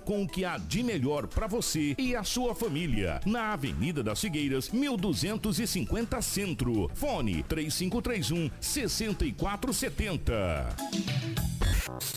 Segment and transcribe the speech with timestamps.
[0.00, 3.20] com o que há de melhor para você e a sua família.
[3.26, 6.90] Na Avenida das Figueiras, 1250 Centro.
[6.94, 10.74] Fone 3531 6470.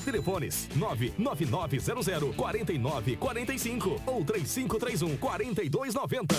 [0.00, 6.34] Telefones 99900 4945 ou 3531 4290.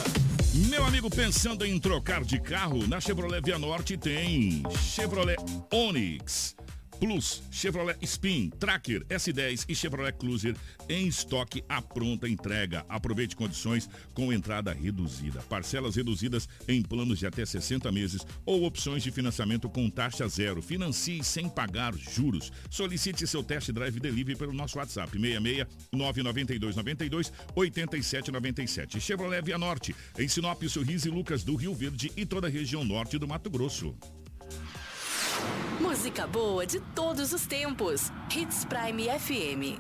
[0.70, 5.38] Meu amigo, pensando em trocar de carro, na Chevrolet Via Norte tem Chevrolet
[5.72, 6.56] Onix.
[7.02, 10.56] Plus, Chevrolet Spin, Tracker, S10 e Chevrolet Cruiser
[10.88, 12.86] em estoque à pronta entrega.
[12.88, 19.02] Aproveite condições com entrada reduzida, parcelas reduzidas em planos de até 60 meses ou opções
[19.02, 20.62] de financiamento com taxa zero.
[20.62, 22.52] Financie sem pagar juros.
[22.70, 29.02] Solicite seu test drive delivery pelo nosso WhatsApp 66 992 92 87 97.
[29.02, 32.86] Chevrolet Via Norte, em Sinop, Sorriso e Lucas do Rio Verde e toda a região
[32.86, 33.96] norte do Mato Grosso.
[35.92, 38.14] Música boa de todos os tempos.
[38.34, 39.78] Hits Prime FM.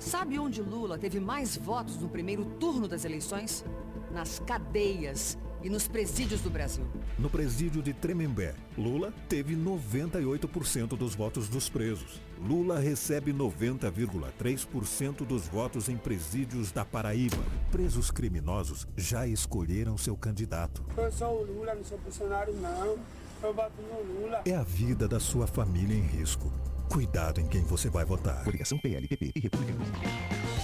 [0.00, 3.64] Sabe onde Lula teve mais votos no primeiro turno das eleições?
[4.10, 6.84] Nas cadeias e nos presídios do Brasil.
[7.18, 12.20] No presídio de Tremembé, Lula teve 98% dos votos dos presos.
[12.38, 17.42] Lula recebe 90,3% dos votos em presídios da Paraíba.
[17.72, 20.84] Presos criminosos já escolheram seu candidato.
[20.96, 22.98] Eu sou o Lula, não sou funcionário não.
[23.42, 24.42] Eu voto no Lula.
[24.44, 26.52] É a vida da sua família em risco.
[26.94, 28.44] Cuidado em quem você vai votar.
[28.44, 29.74] Coligação PLPP e República.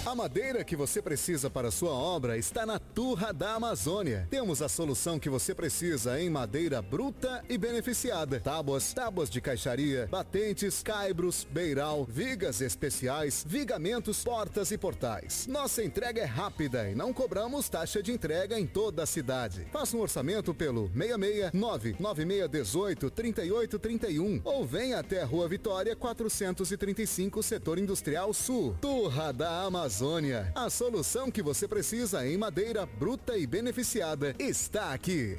[0.06, 4.26] A madeira que você precisa para sua obra está na Turra da Amazônia.
[4.30, 8.40] Temos a solução que você precisa em madeira bruta e beneficiada.
[8.40, 15.46] Tábuas, tábuas de caixaria, batentes, caibros, beiral, vigas especiais, vigamentos, portas e portais.
[15.46, 19.66] Nossa entrega é rápida e não cobramos taxa de entrega em toda a cidade.
[19.70, 27.78] Faça um orçamento pelo 669 9618 3831 ou venha até a Rua Vitória 435, Setor
[27.78, 28.76] Industrial Sul.
[28.80, 30.52] Turra da Amazônia.
[30.54, 35.36] A solução que você precisa em madeira bruta e beneficiada está aqui.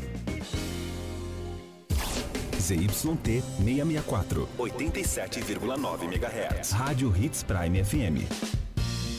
[2.59, 6.71] ZYT 664, 87,9 MHz.
[6.71, 8.61] Rádio Hits Prime FM.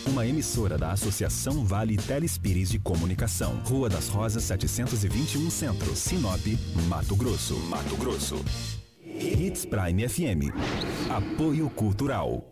[0.06, 3.61] Uma emissora da Associação Vale Telespires de Comunicação.
[3.65, 6.44] Rua das Rosas 721 Centro, Sinop,
[6.89, 7.56] Mato Grosso.
[7.61, 8.37] Mato Grosso.
[9.19, 10.53] Hits Prime FM.
[11.11, 12.51] Apoio Cultural.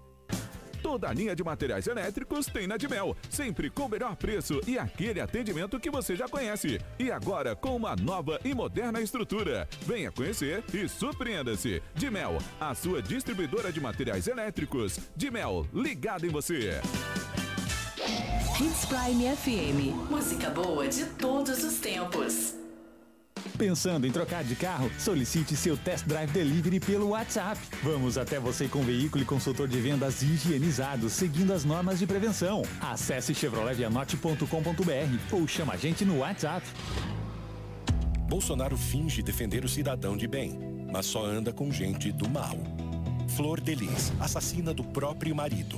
[0.91, 4.77] Toda a linha de materiais elétricos tem na Dimel, sempre com o melhor preço e
[4.77, 6.81] aquele atendimento que você já conhece.
[6.99, 9.69] E agora com uma nova e moderna estrutura.
[9.87, 11.81] Venha conhecer e surpreenda-se.
[11.95, 14.99] Dimel, a sua distribuidora de materiais elétricos.
[15.15, 16.81] Dimel, ligado em você.
[18.59, 20.11] Hits Prime FM.
[20.11, 22.60] Música boa de todos os tempos.
[23.57, 24.89] Pensando em trocar de carro?
[24.97, 27.59] Solicite seu test drive delivery pelo WhatsApp.
[27.83, 32.63] Vamos até você com veículo e consultor de vendas higienizado, seguindo as normas de prevenção.
[32.81, 36.65] Acesse chevroletvianote.com.br ou chama a gente no WhatsApp.
[38.27, 40.57] Bolsonaro finge defender o cidadão de bem,
[40.91, 42.57] mas só anda com gente do mal.
[43.35, 45.77] Flor Delis, assassina do próprio marido.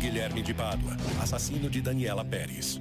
[0.00, 2.80] Guilherme de Pádua, assassino de Daniela Pérez.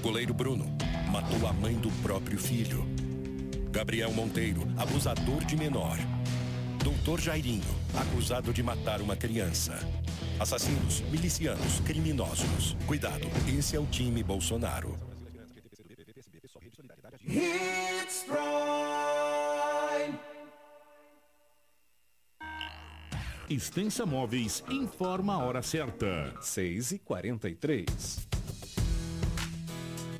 [0.00, 0.66] Goleiro Bruno,
[1.10, 2.86] matou a mãe do próprio filho.
[3.74, 5.98] Gabriel Monteiro, abusador de menor.
[6.84, 9.76] Doutor Jairinho, acusado de matar uma criança.
[10.38, 12.76] Assassinos, milicianos, criminosos.
[12.86, 14.96] Cuidado, esse é o time Bolsonaro.
[17.26, 18.44] Hits Prime.
[23.50, 26.32] Extensa Móveis informa a hora certa.
[26.40, 28.34] 6 e 43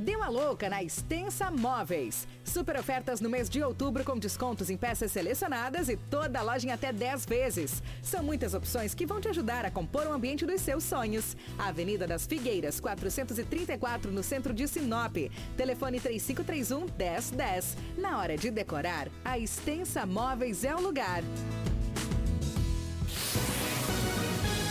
[0.05, 2.29] Deu a louca na Extensa Móveis.
[2.45, 6.67] Super ofertas no mês de outubro com descontos em peças selecionadas e toda a loja
[6.67, 7.83] em até 10 vezes.
[8.03, 11.35] São muitas opções que vão te ajudar a compor o ambiente dos seus sonhos.
[11.59, 15.17] Avenida das Figueiras, 434, no centro de Sinop.
[15.57, 17.77] Telefone 3531 1010.
[17.97, 21.23] Na hora de decorar, a Extensa Móveis é o lugar.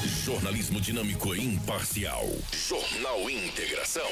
[0.06, 2.30] Jornalismo dinâmico e imparcial.
[2.52, 4.12] Jornal Integração.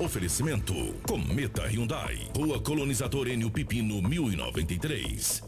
[0.00, 0.74] Oferecimento:
[1.04, 5.47] Cometa Hyundai, Rua Colonizador Enio Pipino 1093.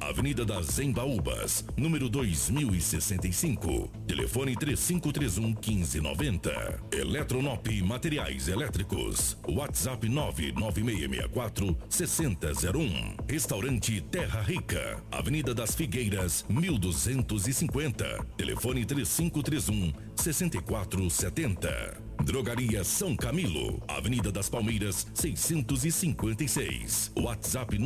[0.00, 3.90] Avenida das Embaúbas, número 2065.
[4.06, 6.50] Telefone 3531 1590.
[6.92, 9.38] Eletronop Materiais Elétricos.
[9.46, 13.16] WhatsApp 99664 6001.
[13.28, 18.26] Restaurante Terra Rica, Avenida das Figueiras, 1250.
[18.36, 22.12] Telefone 3531 6470.
[22.24, 27.10] Drogaria São Camilo, Avenida das Palmeiras, 656.
[27.16, 27.78] WhatsApp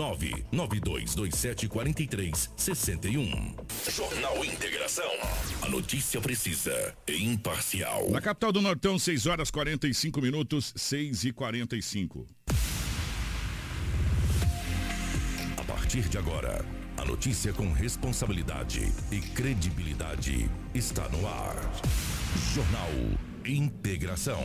[1.68, 3.54] 992274361.
[3.90, 5.10] Jornal Integração.
[5.62, 8.10] A notícia precisa e imparcial.
[8.10, 12.26] Na capital do Nortão, 6 horas 45 minutos, 6 e 45.
[15.56, 16.64] A partir de agora,
[16.96, 21.56] a notícia com responsabilidade e credibilidade está no ar.
[22.54, 22.90] Jornal
[23.44, 24.44] Integração.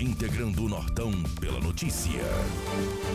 [0.00, 2.20] Integrando o Nortão pela notícia.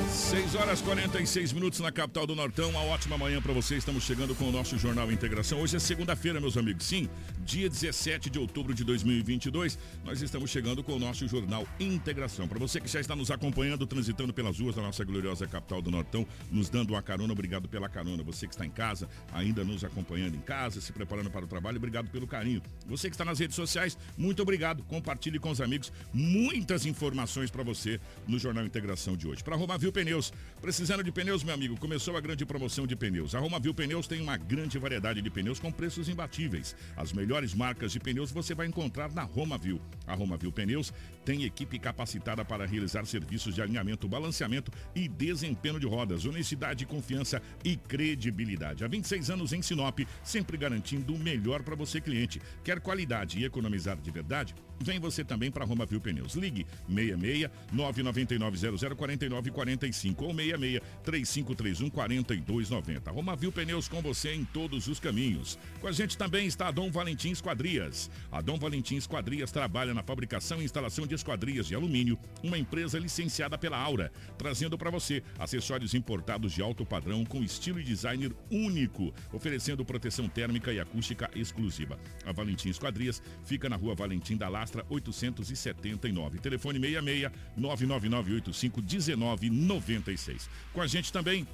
[0.09, 2.69] 6 horas 46 minutos na capital do Nortão.
[2.69, 3.75] Uma ótima manhã para você.
[3.75, 5.59] Estamos chegando com o nosso Jornal Integração.
[5.59, 6.85] Hoje é segunda-feira, meus amigos.
[6.85, 7.09] Sim,
[7.41, 9.77] dia 17 de outubro de 2022.
[10.05, 12.47] Nós estamos chegando com o nosso Jornal Integração.
[12.47, 15.91] Para você que já está nos acompanhando, transitando pelas ruas da nossa gloriosa capital do
[15.91, 18.23] Nortão, nos dando uma carona, obrigado pela carona.
[18.23, 21.75] Você que está em casa, ainda nos acompanhando em casa, se preparando para o trabalho,
[21.75, 22.61] obrigado pelo carinho.
[22.87, 24.81] Você que está nas redes sociais, muito obrigado.
[24.83, 25.91] Compartilhe com os amigos.
[26.13, 29.43] Muito muitas informações para você no Jornal Integração de hoje.
[29.43, 33.33] Para Romavil Pneus, precisando de pneus, meu amigo, começou a grande promoção de pneus.
[33.33, 36.75] A Romavil Pneus tem uma grande variedade de pneus com preços imbatíveis.
[36.95, 39.81] As melhores marcas de pneus você vai encontrar na Romavil.
[40.05, 40.93] A Romavil Pneus
[41.25, 47.41] tem equipe capacitada para realizar serviços de alinhamento, balanceamento e desempenho de rodas, honestidade, confiança
[47.65, 48.85] e credibilidade.
[48.85, 52.39] Há 26 anos em Sinop, sempre garantindo o melhor para você cliente.
[52.63, 54.53] Quer qualidade e economizar de verdade?
[54.81, 56.35] Vem você também para Roma Viu Pneus.
[56.35, 63.11] Ligue 66 999 00 49 45 ou 66 3531 4290.
[63.11, 65.59] Roma Viu Pneus com você em todos os caminhos.
[65.81, 68.09] Com a gente também está a Dom Valentim Esquadrias.
[68.31, 72.97] A Dom Valentim Esquadrias trabalha na fabricação e instalação de esquadrias de alumínio, uma empresa
[72.97, 78.33] licenciada pela Aura, trazendo para você acessórios importados de alto padrão com estilo e designer
[78.49, 81.99] único, oferecendo proteção térmica e acústica exclusiva.
[82.25, 86.39] A Valentim Esquadrias fica na rua Valentim da Lastra 879.
[86.39, 90.49] Telefone 66 99985 1996.
[90.71, 91.47] Com a gente também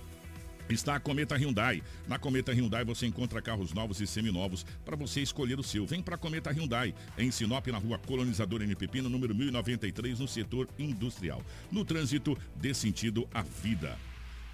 [0.70, 1.82] está a Cometa Hyundai.
[2.08, 5.86] Na Cometa Hyundai você encontra carros novos e seminovos para você escolher o seu.
[5.86, 8.76] Vem para a Cometa Hyundai, em Sinop, na rua Colonizador N.
[8.76, 11.42] Pepino, número 1093, no setor industrial.
[11.72, 13.98] No trânsito, dê sentido à vida.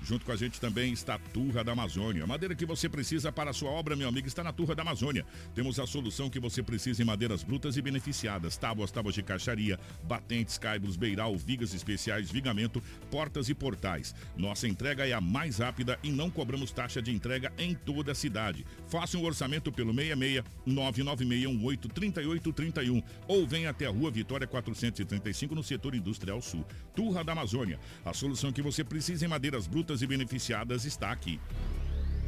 [0.03, 2.24] Junto com a gente também está a Turra da Amazônia.
[2.24, 4.81] A madeira que você precisa para a sua obra, meu amigo, está na Turra da
[4.81, 5.25] Amazônia.
[5.53, 8.58] Temos a solução que você precisa em madeiras brutas e beneficiadas.
[8.58, 12.81] Tábuas, tábuas de caixaria, batentes, caibros, beiral, vigas especiais, vigamento,
[13.12, 14.15] portas e portais.
[14.36, 18.15] Nossa entrega é a mais rápida e não cobramos taxa de entrega em toda a
[18.15, 18.65] cidade.
[18.88, 25.63] Faça um orçamento pelo 66 99618 3831 ou venha até a Rua Vitória 435 no
[25.63, 26.65] setor industrial sul.
[26.96, 27.79] Turra da Amazônia.
[28.03, 31.40] A solução que você precisa em madeiras brutas e beneficiadas está aqui.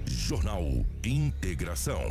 [0.05, 0.63] Jornal
[1.03, 2.01] Integração.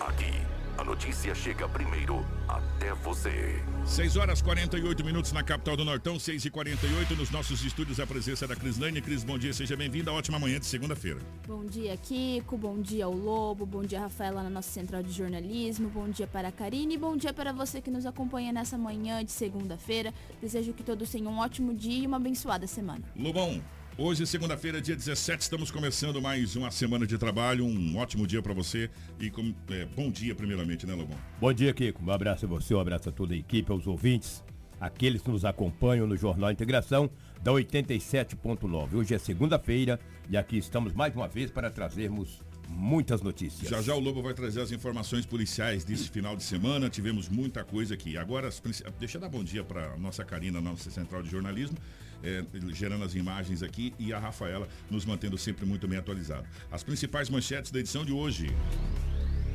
[0.00, 0.32] Aqui,
[0.76, 3.62] a notícia chega primeiro até você.
[3.84, 8.06] 6 horas 48 minutos na capital do Nortão, 6 e 48 nos nossos estúdios, a
[8.06, 9.00] presença da Cris Lane.
[9.02, 10.12] Cris, bom dia, seja bem-vinda.
[10.12, 11.20] Ótima manhã de segunda-feira.
[11.46, 12.56] Bom dia, Kiko.
[12.56, 13.66] Bom dia ao Lobo.
[13.66, 15.88] Bom dia, Rafaela, na nossa central de jornalismo.
[15.88, 16.96] Bom dia para a Karine.
[16.96, 20.14] Bom dia para você que nos acompanha nessa manhã de segunda-feira.
[20.40, 23.02] Desejo que todos tenham um ótimo dia e uma abençoada semana.
[23.14, 23.62] Lobão,
[24.02, 27.66] Hoje, segunda-feira, dia 17, estamos começando mais uma semana de trabalho.
[27.66, 28.88] Um ótimo dia para você
[29.18, 31.18] e com, é, bom dia, primeiramente, né, Lobão?
[31.38, 32.02] Bom dia, Kiko.
[32.02, 34.42] Um abraço a você, um abraço a toda a equipe, aos ouvintes,
[34.80, 37.10] aqueles que nos acompanham no Jornal Integração
[37.42, 38.94] da 87.9.
[38.94, 43.68] Hoje é segunda-feira e aqui estamos mais uma vez para trazermos muitas notícias.
[43.68, 46.88] Já já o Lobo vai trazer as informações policiais desse final de semana.
[46.88, 48.16] Tivemos muita coisa aqui.
[48.16, 51.76] Agora, as princi- deixa eu dar bom dia para nossa Karina, nossa central de jornalismo,
[52.22, 56.46] é, gerando as imagens aqui, e a Rafaela nos mantendo sempre muito bem atualizado.
[56.70, 58.48] As principais manchetes da edição de hoje.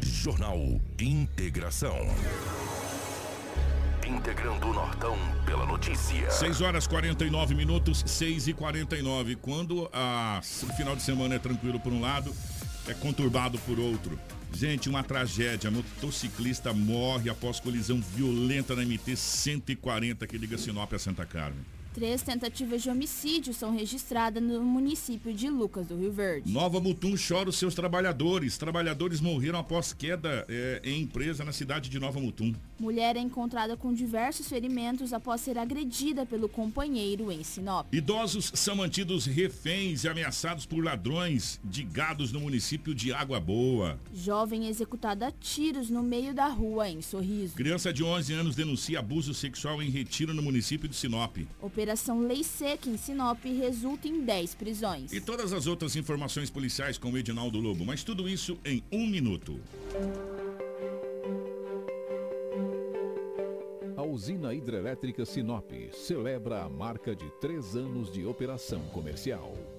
[0.01, 0.59] Jornal
[0.99, 1.97] Integração.
[4.07, 6.29] Integrando o Nortão pela notícia.
[6.29, 9.35] 6 horas 49 minutos, 6 e 49.
[9.37, 12.31] Quando a, o final de semana é tranquilo por um lado,
[12.87, 14.19] é conturbado por outro.
[14.53, 15.71] Gente, uma tragédia.
[15.71, 21.74] Motociclista morre após colisão violenta na MT 140 que liga Sinop a Santa Carmen.
[21.95, 26.51] Três tentativas de homicídio são registradas no município de Lucas do Rio Verde.
[26.51, 28.57] Nova Mutum chora os seus trabalhadores.
[28.57, 32.53] Trabalhadores morreram após queda é, em empresa na cidade de Nova Mutum.
[32.77, 37.87] Mulher é encontrada com diversos ferimentos após ser agredida pelo companheiro em Sinop.
[37.93, 43.97] Idosos são mantidos reféns e ameaçados por ladrões de gados no município de Água Boa.
[44.13, 47.55] Jovem executada a tiros no meio da rua em Sorriso.
[47.55, 51.37] Criança de 11 anos denuncia abuso sexual em retiro no município de Sinop.
[51.61, 51.84] Operação
[52.19, 55.13] Lei Seca em Sinop resulta em 10 prisões.
[55.13, 59.05] E todas as outras informações policiais com o Edinaldo Lobo, mas tudo isso em um
[59.05, 59.59] minuto.
[63.95, 69.53] A usina hidrelétrica Sinop celebra a marca de três anos de operação comercial.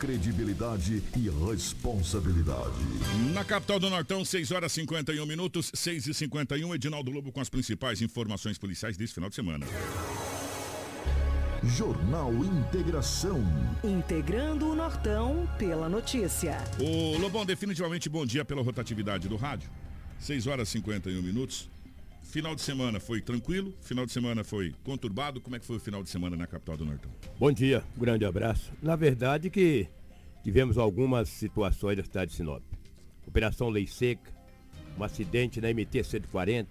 [0.00, 2.72] Credibilidade e responsabilidade.
[3.34, 7.50] Na capital do Nortão, 6 horas 51 minutos, 6 e 51 Edinaldo Lobo com as
[7.50, 9.66] principais informações policiais desse final de semana.
[11.62, 13.44] Jornal Integração.
[13.84, 16.56] Integrando o Nortão pela notícia.
[16.78, 19.68] Ô Lobão, definitivamente bom dia pela rotatividade do rádio.
[20.18, 21.69] 6 horas e 51 minutos.
[22.30, 25.40] Final de semana foi tranquilo, final de semana foi conturbado.
[25.40, 27.10] Como é que foi o final de semana na capital do Nortão?
[27.36, 28.72] Bom dia, um grande abraço.
[28.80, 29.88] Na verdade que
[30.44, 32.62] tivemos algumas situações da cidade de Sinop.
[33.26, 34.32] Operação Lei Seca,
[34.96, 36.68] um acidente na MT-140,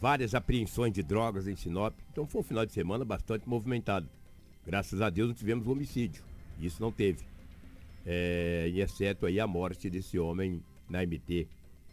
[0.00, 1.94] várias apreensões de drogas em Sinop.
[2.10, 4.08] Então foi um final de semana bastante movimentado.
[4.64, 6.24] Graças a Deus não tivemos homicídio.
[6.58, 7.22] Isso não teve.
[8.06, 11.46] É, exceto aí a morte desse homem na MT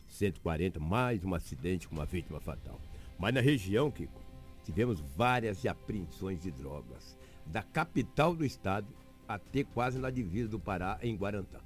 [0.07, 2.79] 140, mais um acidente com uma vítima fatal.
[3.17, 4.21] Mas na região, Kiko,
[4.63, 7.17] tivemos várias apreensões de drogas.
[7.45, 8.87] Da capital do estado
[9.27, 11.59] até quase na divisa do Pará, em Guarantã.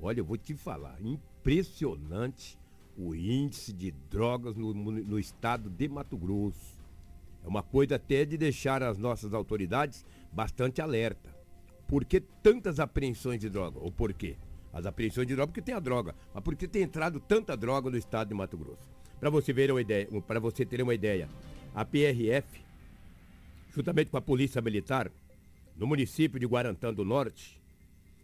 [0.00, 2.58] Olha, eu vou te falar, impressionante
[2.96, 6.80] o índice de drogas no, no estado de Mato Grosso.
[7.44, 11.34] É uma coisa até de deixar as nossas autoridades bastante alerta.
[11.88, 13.78] Por que tantas apreensões de droga?
[13.80, 14.36] Ou por quê?
[14.72, 17.96] As apreensões de droga porque tem a droga, mas porque tem entrado tanta droga no
[17.96, 18.90] estado de Mato Grosso.
[19.22, 21.28] Para você ver uma ideia, para você ter uma ideia,
[21.72, 22.60] a PRF,
[23.72, 25.12] juntamente com a Polícia Militar,
[25.76, 27.56] no município de Guarantã do Norte,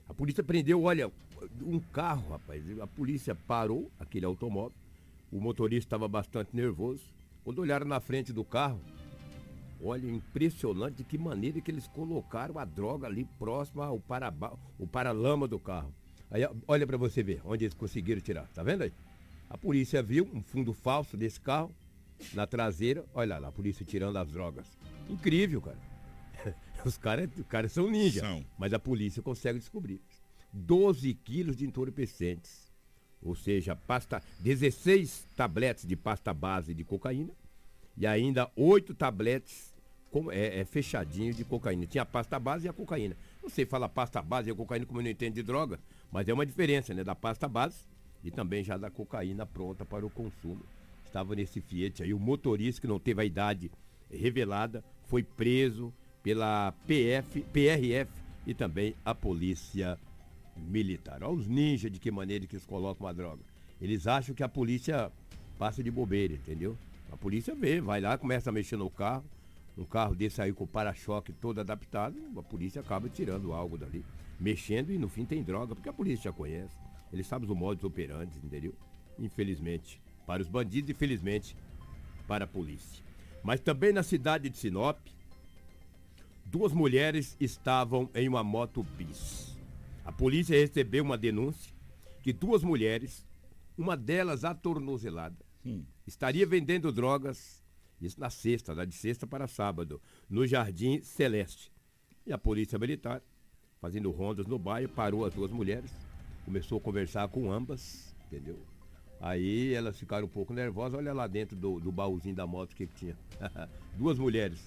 [0.09, 1.09] a polícia prendeu, olha,
[1.63, 2.65] um carro, rapaz.
[2.81, 4.73] A polícia parou aquele automóvel.
[5.31, 7.05] O motorista estava bastante nervoso.
[7.45, 8.81] Quando olharam na frente do carro,
[9.81, 14.03] olha, impressionante de que maneira que eles colocaram a droga ali próxima ao
[14.89, 15.95] paralama do carro.
[16.29, 18.49] Aí, olha para você ver onde eles conseguiram tirar.
[18.49, 18.93] Tá vendo aí?
[19.51, 21.75] A polícia viu um fundo falso desse carro
[22.35, 23.05] na traseira.
[23.15, 24.67] Olha lá, a polícia tirando as drogas.
[25.09, 25.79] Incrível, cara.
[26.85, 28.21] Os caras cara são ninja.
[28.21, 28.45] São.
[28.59, 30.01] Mas a polícia consegue descobrir.
[30.53, 32.69] 12 quilos de entorpecentes.
[33.23, 37.33] Ou seja, pasta, 16 tabletes de pasta base de cocaína
[37.97, 39.75] e ainda 8 tabletes
[40.11, 41.87] com, é, é, fechadinho de cocaína.
[41.87, 43.17] Tinha a pasta base e a cocaína.
[43.43, 45.81] Não sei falar pasta base e a cocaína como eu não entendo de droga,
[46.13, 47.03] mas é uma diferença, né?
[47.03, 47.85] Da pasta base
[48.23, 50.63] e também já da cocaína pronta para o consumo.
[51.05, 52.13] Estava nesse Fiat aí.
[52.13, 53.71] O motorista que não teve a idade
[54.11, 58.11] revelada foi preso pela PF, PRF
[58.47, 59.99] e também a Polícia
[60.57, 61.23] Militar.
[61.23, 63.43] Olha os ninjas de que maneira que eles colocam a droga.
[63.81, 65.11] Eles acham que a polícia
[65.59, 66.77] passa de bobeira, entendeu?
[67.11, 69.25] A polícia vê, vai lá, começa a mexer no carro.
[69.77, 74.05] Um carro desse aí com o para-choque todo adaptado, a polícia acaba tirando algo dali,
[74.41, 76.75] mexendo e no fim tem droga, porque a polícia já conhece.
[77.13, 78.75] Eles sabem os modos operantes, entendeu?
[79.19, 81.57] Infelizmente, para os bandidos e felizmente
[82.27, 83.03] para a polícia.
[83.43, 84.99] Mas também na cidade de Sinop,
[86.45, 89.57] duas mulheres estavam em uma moto bis.
[90.05, 91.73] A polícia recebeu uma denúncia
[92.23, 93.27] que duas mulheres,
[93.77, 95.85] uma delas atornozelada, hum.
[96.07, 97.65] estaria vendendo drogas,
[98.01, 101.73] isso na sexta, lá de sexta para sábado, no Jardim Celeste.
[102.27, 103.23] E a polícia militar,
[103.81, 105.91] fazendo rondas no bairro, parou as duas mulheres,
[106.49, 108.59] começou a conversar com ambas, entendeu?
[109.21, 112.75] Aí elas ficaram um pouco nervosas, olha lá dentro do, do baúzinho da moto o
[112.75, 113.17] que, que tinha.
[113.95, 114.59] duas mulheres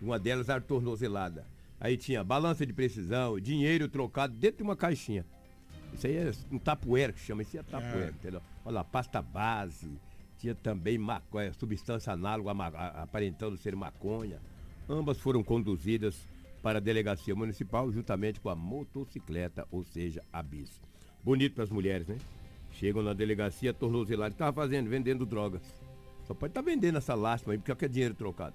[0.00, 1.44] uma delas era tornozelada.
[1.78, 5.26] Aí tinha balança de precisão, dinheiro trocado dentro de uma caixinha.
[5.92, 8.10] Isso aí é um tapoeira que chama, isso é tapoeira, é.
[8.10, 8.40] entendeu?
[8.64, 9.90] Olha lá, pasta base,
[10.38, 14.40] tinha também maconha, substância análoga aparentando ser maconha.
[14.88, 16.16] Ambas foram conduzidas
[16.62, 20.80] para a delegacia municipal juntamente com a motocicleta, ou seja, a bis.
[21.26, 22.16] Bonito para as mulheres, né?
[22.70, 25.60] Chegam na delegacia, tornozelado, estava fazendo, vendendo drogas.
[26.22, 28.54] Só pode estar tá vendendo essa lástima aí, porque é dinheiro trocado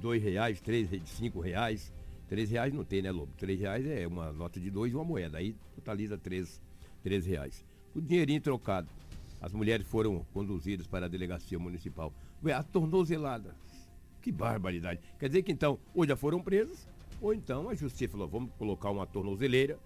[0.00, 1.92] dois reais, três, cinco reais.
[2.28, 3.32] Três reais não tem, né, Lobo?
[3.38, 5.38] Três reais é uma nota de dois e uma moeda.
[5.38, 6.60] Aí totaliza três,
[7.04, 7.64] três reais.
[7.94, 8.88] O dinheirinho trocado.
[9.40, 12.12] As mulheres foram conduzidas para a delegacia municipal.
[12.44, 13.54] Ué, a tornozelada.
[14.20, 15.00] Que barbaridade.
[15.20, 16.86] Quer dizer que então, ou já foram presos,
[17.20, 19.78] ou então a justiça falou, vamos colocar uma tornozeleira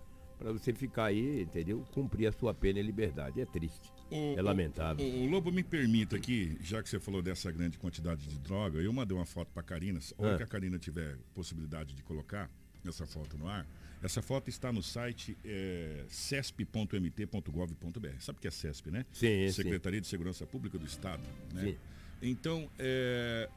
[0.42, 1.86] para você ficar aí, entendeu?
[1.92, 3.40] Cumprir a sua pena em liberdade.
[3.40, 3.92] É triste.
[4.10, 5.06] O, é lamentável.
[5.06, 8.80] O, o, Lobo, me permita aqui, já que você falou dessa grande quantidade de droga,
[8.80, 10.36] eu mandei uma foto para a Karina, ou ah.
[10.36, 12.50] que a Karina tiver possibilidade de colocar
[12.86, 13.66] essa foto no ar.
[14.02, 18.08] Essa foto está no site é, cesp.mt.gov.br.
[18.18, 19.06] Sabe o que é CESP, né?
[19.12, 20.02] Sim, Secretaria sim.
[20.02, 21.22] de Segurança Pública do Estado.
[21.54, 21.62] Né?
[21.62, 21.76] Sim.
[22.20, 23.48] Então, é,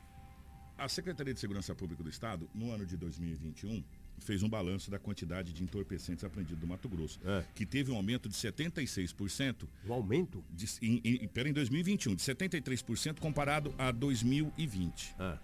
[0.77, 3.83] a Secretaria de Segurança Pública do Estado, no ano de 2021,
[4.19, 7.43] fez um balanço da quantidade de entorpecentes apreendidos do Mato Grosso, é.
[7.53, 9.67] que teve um aumento de 76%.
[9.87, 10.43] Um aumento?
[10.51, 15.15] De, em, em, pera, em 2021, de 73% comparado a 2020.
[15.19, 15.37] É.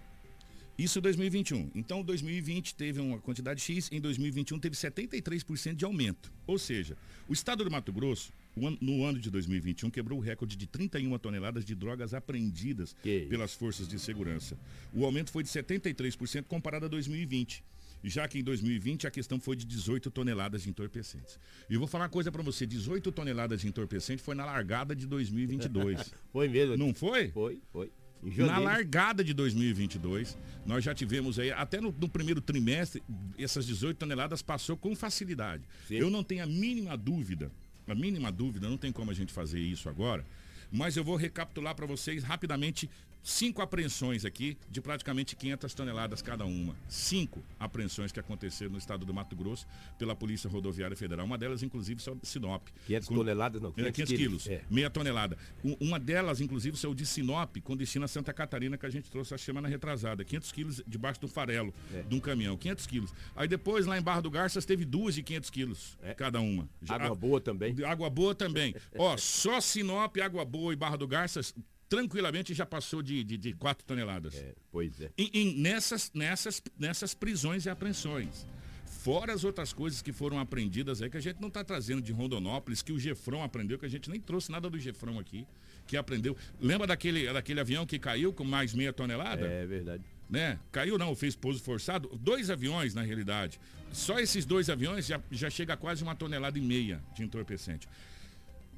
[0.78, 1.70] Isso em 2021.
[1.74, 6.32] Então, 2020 teve uma quantidade X, em 2021 teve 73% de aumento.
[6.46, 6.96] Ou seja,
[7.28, 8.32] o estado do Mato Grosso,
[8.80, 12.96] no ano de 2021, quebrou o recorde de 31 toneladas de drogas apreendidas
[13.28, 14.58] pelas forças de segurança.
[14.92, 17.62] O aumento foi de 73% comparado a 2020
[18.08, 21.38] já que em 2020 a questão foi de 18 toneladas de entorpecentes.
[21.68, 24.94] E eu vou falar uma coisa para você, 18 toneladas de entorpecentes foi na largada
[24.94, 26.12] de 2022.
[26.32, 26.76] foi mesmo?
[26.76, 27.30] Não foi?
[27.30, 27.90] Foi, foi.
[28.36, 33.02] Na largada de 2022, nós já tivemos aí, até no, no primeiro trimestre,
[33.36, 35.64] essas 18 toneladas passou com facilidade.
[35.88, 35.96] Sim.
[35.96, 37.50] Eu não tenho a mínima dúvida,
[37.86, 40.24] a mínima dúvida, não tem como a gente fazer isso agora,
[40.70, 42.88] mas eu vou recapitular para vocês rapidamente
[43.22, 46.74] cinco apreensões aqui de praticamente 500 toneladas cada uma.
[46.88, 49.66] Cinco apreensões que aconteceram no estado do Mato Grosso
[49.98, 51.24] pela Polícia Rodoviária Federal.
[51.24, 52.68] Uma delas, inclusive, saiu de Sinop.
[52.86, 53.14] 500 com...
[53.14, 54.42] toneladas, não, 500, 500 quilos.
[54.44, 54.64] quilos é.
[54.70, 55.38] Meia tonelada.
[55.80, 59.34] uma delas, inclusive, saiu de Sinop com destino a Santa Catarina, que a gente trouxe
[59.34, 60.24] a semana retrasada.
[60.24, 62.02] 500 quilos debaixo do farelo é.
[62.02, 62.56] de um caminhão.
[62.56, 63.14] 500 quilos.
[63.36, 66.14] Aí depois, lá em Barra do Garças, teve duas de 500 quilos é.
[66.14, 66.68] cada uma.
[66.88, 67.74] Água boa também.
[67.84, 68.74] Água boa também.
[68.96, 71.54] Ó, só Sinop, Água Boa e Barra do Garças
[71.92, 74.34] tranquilamente já passou de, de, de 4 toneladas.
[74.34, 75.10] É, pois é.
[75.18, 78.46] E, e, nessas, nessas, nessas prisões e apreensões.
[78.86, 82.10] Fora as outras coisas que foram apreendidas aí, que a gente não está trazendo de
[82.10, 85.46] Rondonópolis, que o Gefrão aprendeu, que a gente nem trouxe nada do Gefrão aqui,
[85.86, 86.34] que aprendeu.
[86.58, 89.46] Lembra daquele, daquele avião que caiu com mais meia tonelada?
[89.46, 90.02] É verdade.
[90.30, 90.58] Né?
[90.70, 92.08] Caiu não, fez pouso forçado.
[92.22, 93.60] Dois aviões, na realidade.
[93.92, 97.86] Só esses dois aviões já, já chega a quase uma tonelada e meia de entorpecente.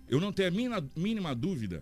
[0.09, 1.81] Eu não tenho a mínima, mínima dúvida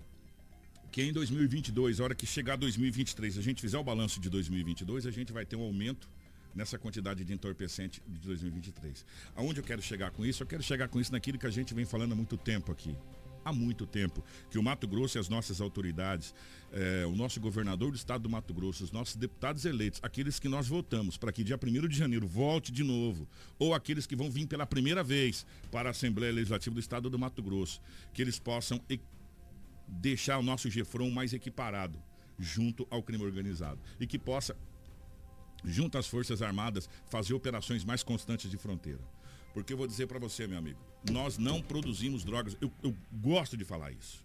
[0.92, 5.06] que em 2022, a hora que chegar 2023, a gente fizer o balanço de 2022,
[5.06, 6.06] a gente vai ter um aumento
[6.54, 9.06] nessa quantidade de entorpecente de 2023.
[9.34, 10.42] Aonde eu quero chegar com isso?
[10.42, 12.94] Eu quero chegar com isso naquilo que a gente vem falando há muito tempo aqui.
[13.42, 16.34] Há muito tempo que o Mato Grosso e as nossas autoridades,
[16.72, 20.48] eh, o nosso governador do estado do Mato Grosso, os nossos deputados eleitos, aqueles que
[20.48, 23.26] nós votamos para que dia 1 de janeiro volte de novo,
[23.58, 27.18] ou aqueles que vão vir pela primeira vez para a Assembleia Legislativa do estado do
[27.18, 27.80] Mato Grosso,
[28.12, 28.80] que eles possam
[29.86, 32.02] deixar o nosso Gefron mais equiparado
[32.38, 34.56] junto ao crime organizado e que possa,
[35.64, 39.00] junto às Forças Armadas, fazer operações mais constantes de fronteira.
[39.52, 40.78] Porque eu vou dizer para você, meu amigo,
[41.10, 42.56] nós não produzimos drogas.
[42.60, 44.24] Eu, eu gosto de falar isso.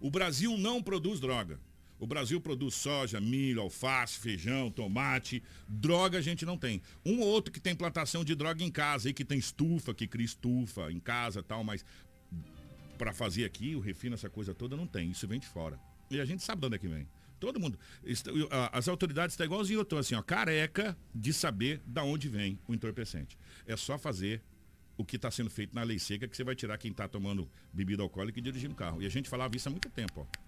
[0.00, 1.58] O Brasil não produz droga.
[1.98, 5.42] O Brasil produz soja, milho, alface, feijão, tomate.
[5.68, 6.80] Droga a gente não tem.
[7.04, 10.06] Um ou outro que tem plantação de droga em casa, e que tem estufa, que
[10.06, 11.84] cria estufa em casa tal, mas
[12.98, 15.10] para fazer aqui, o refino, essa coisa toda, não tem.
[15.10, 15.78] Isso vem de fora.
[16.10, 17.08] E a gente sabe de onde é que vem.
[17.38, 17.78] Todo mundo.
[18.72, 23.38] As autoridades estão igualzinho estou assim, ó, careca de saber da onde vem o entorpecente.
[23.64, 24.42] É só fazer
[24.96, 27.48] o que está sendo feito na lei seca que você vai tirar quem está tomando
[27.72, 29.00] bebida alcoólica e dirigindo carro.
[29.00, 30.47] E a gente falava isso há muito tempo, ó.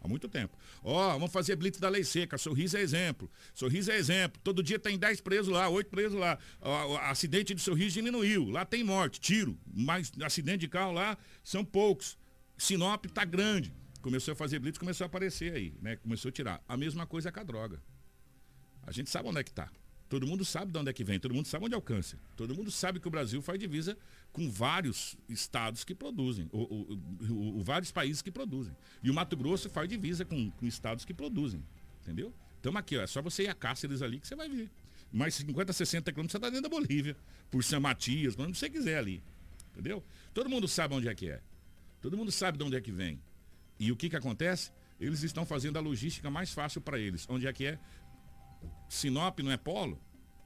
[0.00, 0.56] Há muito tempo.
[0.82, 2.38] Ó, oh, vamos fazer blitz da lei seca.
[2.38, 3.30] Sorriso é exemplo.
[3.52, 4.40] Sorriso é exemplo.
[4.42, 6.38] Todo dia tem 10 presos lá, 8 presos lá.
[6.60, 8.48] O, acidente de sorriso diminuiu.
[8.48, 9.58] Lá tem morte, tiro.
[9.66, 12.18] Mas acidente de carro lá são poucos.
[12.56, 13.74] Sinop tá grande.
[14.00, 15.96] Começou a fazer blitz, começou a aparecer aí, né?
[15.96, 16.64] Começou a tirar.
[16.66, 17.82] A mesma coisa com a droga.
[18.82, 19.70] A gente sabe onde é que tá.
[20.10, 22.18] Todo mundo sabe de onde é que vem, todo mundo sabe onde é o câncer.
[22.36, 23.96] Todo mundo sabe que o Brasil faz divisa
[24.32, 28.74] com vários estados que produzem, ou, vários países que produzem.
[29.04, 31.62] E o Mato Grosso faz divisa com, com estados que produzem.
[32.02, 32.34] Entendeu?
[32.58, 34.68] Então aqui, ó, é só você ir a Cáceres ali que você vai ver.
[35.12, 37.16] Mais 50, 60 quilômetros você está dentro da Bolívia.
[37.48, 39.22] Por São Matias, quando você quiser ali.
[39.70, 40.02] Entendeu?
[40.34, 41.40] Todo mundo sabe onde é que é.
[42.02, 43.20] Todo mundo sabe de onde é que vem.
[43.78, 44.72] E o que que acontece?
[45.00, 47.26] Eles estão fazendo a logística mais fácil para eles.
[47.28, 47.78] Onde é que é?
[48.88, 50.00] Sinop não é polo?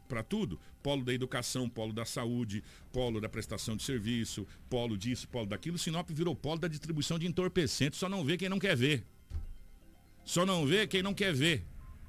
[0.09, 0.61] Para tudo?
[0.83, 5.79] Polo da educação, polo da saúde, polo da prestação de serviço, polo disso, polo daquilo.
[5.79, 7.99] Sinop virou polo da distribuição de entorpecentes.
[7.99, 9.05] Só não vê quem não quer ver.
[10.25, 11.67] Só não vê quem não quer ver.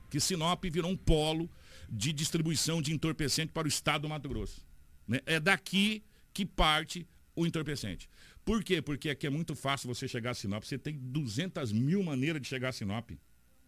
[0.09, 1.49] Que Sinop virou um polo
[1.89, 4.65] de distribuição de entorpecente para o estado do Mato Grosso.
[5.07, 5.19] Né?
[5.25, 8.09] É daqui que parte o entorpecente.
[8.43, 8.81] Por quê?
[8.81, 10.63] Porque aqui é muito fácil você chegar a Sinop.
[10.63, 13.11] Você tem 200 mil maneiras de chegar a Sinop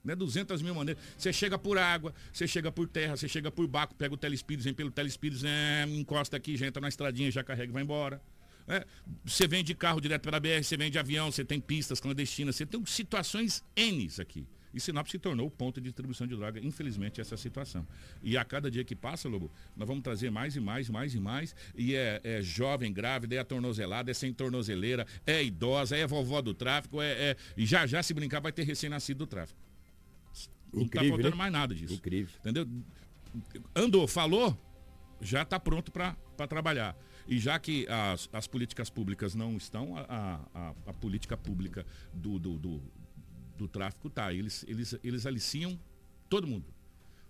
[0.03, 0.15] né?
[0.15, 1.01] 200 mil maneiras.
[1.17, 4.63] Você chega por água, você chega por terra, você chega por barco, pega o telespírito,
[4.63, 8.21] vem pelo telespírito, é, encosta aqui, já entra na estradinha, já carrega e vai embora.
[8.67, 8.85] É,
[9.23, 12.55] você vem de carro direto pela BR, você vem de avião, você tem pistas clandestinas,
[12.55, 14.45] você tem situações N aqui.
[14.73, 17.87] E Sinop se tornou o ponto de distribuição de droga, infelizmente, essa situação.
[18.21, 21.19] E a cada dia que passa, Lobo, nós vamos trazer mais e mais, mais e
[21.19, 21.55] mais.
[21.75, 26.53] E é, é jovem, grávida, é tornozelada, é sem tornozeleira, é idosa, é vovó do
[26.53, 29.66] tráfico, é, é, e já já, se brincar, vai ter recém-nascido do tráfico.
[30.73, 31.35] Não está faltando né?
[31.35, 31.93] mais nada disso.
[31.93, 32.33] Incrível.
[32.39, 32.67] Entendeu?
[33.75, 34.57] Andou, falou,
[35.21, 36.15] já está pronto para
[36.47, 36.97] trabalhar.
[37.27, 42.39] E já que as, as políticas públicas não estão, a, a, a política pública do,
[42.39, 42.81] do, do,
[43.57, 44.33] do, tráfico tá.
[44.33, 45.77] Eles, eles, eles aliciam
[46.29, 46.65] todo mundo.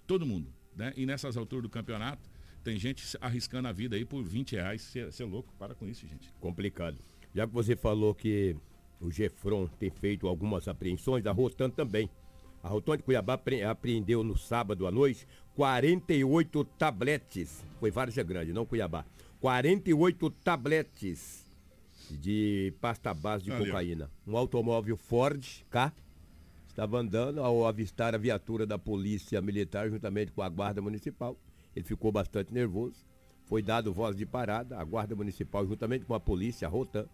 [0.06, 0.54] Todo mundo.
[0.76, 0.94] Né?
[0.96, 2.30] E nessas alturas do campeonato,
[2.64, 4.82] tem gente arriscando a vida aí por 20 reais.
[4.82, 5.52] Você é louco?
[5.58, 6.32] Para com isso, gente.
[6.40, 6.98] Complicado.
[7.34, 8.56] Já que você falou que
[9.00, 12.10] o Gefron tem feito algumas apreensões, a Rotan também.
[12.64, 13.40] A Rotonda de Cuiabá
[13.70, 17.64] apreendeu no sábado à noite 48 tabletes.
[17.80, 19.06] Foi Várzea Grande, não Cuiabá.
[19.40, 21.46] 48 tabletes
[22.10, 24.10] de pasta base de cocaína.
[24.26, 25.94] Um automóvel Ford K
[26.68, 31.36] estava andando ao avistar a viatura da polícia militar juntamente com a guarda municipal.
[31.76, 33.06] Ele ficou bastante nervoso.
[33.46, 34.78] Foi dado voz de parada.
[34.78, 37.08] A guarda municipal juntamente com a polícia, a Rotan,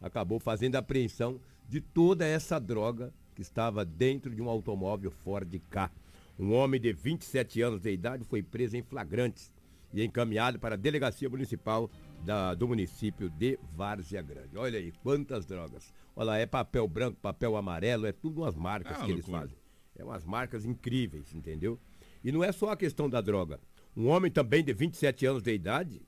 [0.00, 5.50] acabou fazendo a apreensão de toda essa droga que estava dentro de um automóvel Ford
[5.70, 5.90] K.
[6.38, 9.50] Um homem de 27 anos de idade foi preso em flagrantes
[9.94, 11.90] e encaminhado para a delegacia municipal
[12.22, 14.58] da- do município de Várzea Grande.
[14.58, 15.90] Olha aí, quantas drogas.
[16.14, 19.56] Olha lá, é papel branco, papel amarelo, é tudo umas marcas Ah, que eles fazem.
[19.96, 21.78] É umas marcas incríveis, entendeu?
[22.22, 23.58] E não é só a questão da droga.
[23.96, 26.02] Um homem também de 27 anos de idade,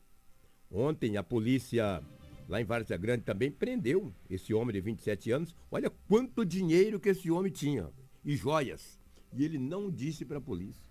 [0.70, 2.02] ontem a polícia
[2.48, 5.54] lá em Várzea Grande também prendeu esse homem de 27 anos.
[5.70, 7.90] Olha quanto dinheiro que esse homem tinha
[8.24, 8.98] e joias.
[9.34, 10.90] E ele não disse para a polícia.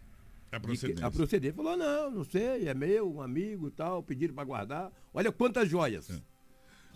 [0.51, 1.05] A procedência.
[1.05, 4.91] A proceder falou: não, não sei, é meu, um amigo e tal, pediram para guardar.
[5.13, 6.09] Olha quantas joias.
[6.09, 6.21] É.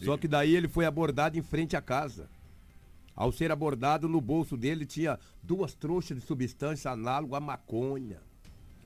[0.04, 2.30] Só que daí ele foi abordado em frente à casa.
[3.16, 8.20] Ao ser abordado, no bolso dele tinha duas trouxas de substância análoga à maconha.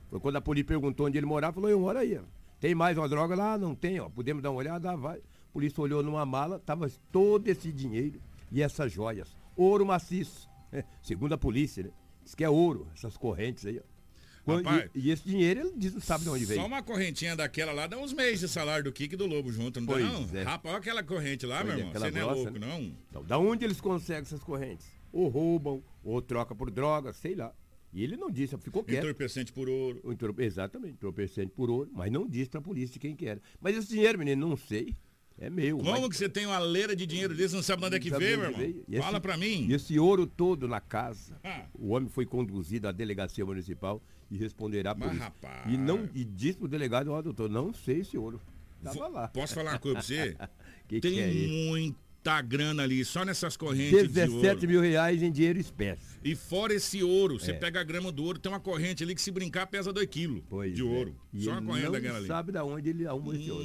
[0.08, 2.20] Foi quando a polícia perguntou onde ele morava, falou, eu moro aí.
[2.60, 3.58] Tem mais uma droga lá?
[3.58, 4.08] Não tem, ó.
[4.08, 4.92] Podemos dar uma olhada?
[4.92, 5.20] Ah, vai.
[5.50, 8.20] A polícia olhou numa mala, tava todo esse dinheiro
[8.52, 9.36] e essas joias.
[9.56, 10.48] Ouro maciço.
[10.72, 11.90] É, segundo a polícia, né?
[12.22, 14.52] Diz que é ouro, essas correntes aí, ó.
[14.56, 16.60] Rapaz, e, e esse dinheiro ele diz, não sabe de onde veio.
[16.60, 19.52] Só uma correntinha daquela lá dá uns meses de salário do Kik e do Lobo
[19.52, 20.38] junto, não dá Pois não?
[20.40, 20.42] é.
[20.44, 21.92] Rapaz, olha aquela corrente lá, Pois meu é, irmão.
[22.00, 22.66] Você não é louco, né?
[22.68, 22.92] não?
[23.10, 24.86] Então, da onde eles conseguem essas correntes?
[25.12, 27.52] Ou roubam, ou troca por drogas, sei lá.
[27.92, 29.02] E ele não disse, ficou quieto.
[29.04, 30.00] Entorpecente por ouro.
[30.04, 33.42] O entor- Exatamente, entorpecente por ouro, mas não disse pra polícia de quem que era.
[33.60, 34.96] Mas esse dinheiro, menino, não sei.
[35.40, 35.78] É meu.
[35.78, 37.98] Como mas- que você tem uma leira de dinheiro desse, não sabe de onde é
[38.00, 38.82] que veio, meu irmão?
[38.88, 39.66] esse- Fala pra mim.
[39.68, 41.40] E esse ouro todo na casa.
[41.42, 41.64] Ah.
[41.74, 45.22] O homem foi conduzido à delegacia municipal e responderá por Mas, isso.
[45.24, 45.72] rapaz.
[45.72, 48.38] E, não, e disse pro delegado, ó, doutor, não sei esse ouro.
[48.84, 49.28] Tava Vou- lá.
[49.28, 50.36] Posso falar uma coisa pra você?
[50.88, 52.30] Que tem que é isso?
[52.30, 54.68] muita grana ali, só nessas correntes de 17 ouro.
[54.68, 56.18] mil reais em dinheiro espécie.
[56.22, 57.54] E fora esse ouro, você É.
[57.54, 60.42] pega a grama do ouro, tem uma corrente ali que se brincar pesa 2 quilos
[60.74, 60.84] de é.
[60.84, 61.16] ouro.
[61.38, 62.26] Só uma corrente daquela ali.
[62.26, 63.64] sabe da onde ele arrumou esse ouro.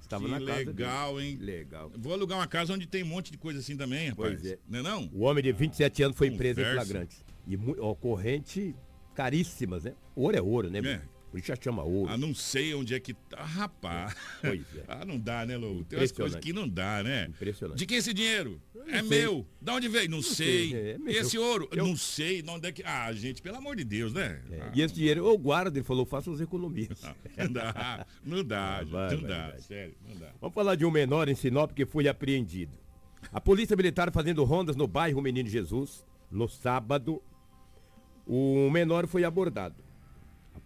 [0.00, 0.66] Estava que na casa dele.
[0.66, 1.38] legal, hein?
[1.40, 1.92] Legal.
[1.96, 4.34] Vou alugar uma casa onde tem um monte de coisa assim também, rapaz.
[4.40, 4.58] Pois é.
[4.68, 5.08] Não é não?
[5.12, 7.16] O homem de 27 anos foi preso em flagrante.
[7.46, 8.74] E ó, corrente
[9.14, 9.94] caríssimas, né?
[10.14, 10.80] Ouro é ouro, né?
[10.80, 11.00] É.
[11.30, 12.10] Por isso já chama ouro.
[12.10, 13.42] Ah, não sei onde é que tá.
[13.44, 14.14] Rapaz.
[14.40, 14.84] Pois é.
[14.88, 15.84] Ah, não dá, né, Lou?
[15.84, 17.26] Tem umas coisas que não dá, né?
[17.28, 17.78] Impressionante.
[17.78, 18.60] De quem é esse dinheiro?
[18.86, 19.02] É sei.
[19.02, 19.46] meu.
[19.60, 20.10] Da onde veio?
[20.10, 20.70] Não, sei.
[20.70, 20.96] sei, é.
[21.12, 21.68] Esse ouro?
[21.70, 22.40] Eu- Não sei.
[22.40, 22.82] De onde é que...
[22.82, 24.40] Ah, gente, pelo amor de Deus, né?
[24.62, 27.02] Ah, E esse dinheiro eu guardo, ele falou, faça as economias.
[27.36, 28.06] Não dá.
[28.24, 29.48] Não dá, gente, vai, não vai, dá.
[29.50, 29.58] vai.
[29.60, 30.32] Sério, não dá.
[30.40, 32.72] Vamos falar de um menor em Sinop que foi apreendido.
[33.32, 37.22] A polícia militar fazendo rondas no bairro Menino Jesus, no sábado,
[38.26, 39.76] o menor foi abordado.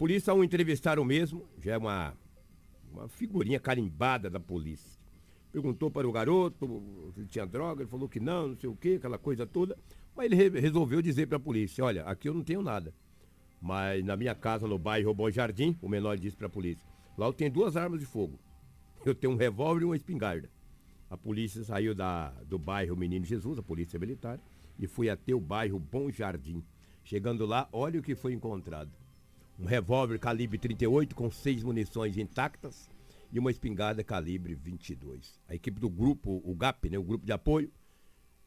[0.03, 2.13] Polícia, ao entrevistar o mesmo, já é uma,
[2.93, 4.99] uma figurinha carimbada da polícia.
[5.53, 8.97] Perguntou para o garoto se tinha droga, ele falou que não, não sei o que,
[8.97, 9.79] aquela coisa toda.
[10.17, 12.93] Mas ele re- resolveu dizer para a polícia, olha, aqui eu não tenho nada.
[13.61, 16.83] Mas na minha casa, no bairro Bom Jardim, o menor disse para a polícia,
[17.17, 18.41] lá eu tenho duas armas de fogo.
[19.07, 20.51] Eu tenho um revólver e uma espingarda.
[21.09, 24.41] A polícia saiu da, do bairro Menino Jesus, a polícia militar,
[24.81, 26.61] e foi até o bairro Bom Jardim.
[27.05, 28.91] Chegando lá, olha o que foi encontrado.
[29.59, 32.91] Um revólver calibre 38 com seis munições intactas
[33.31, 35.39] e uma espingarda calibre 22.
[35.49, 37.71] A equipe do grupo, o GAP, né, o grupo de apoio,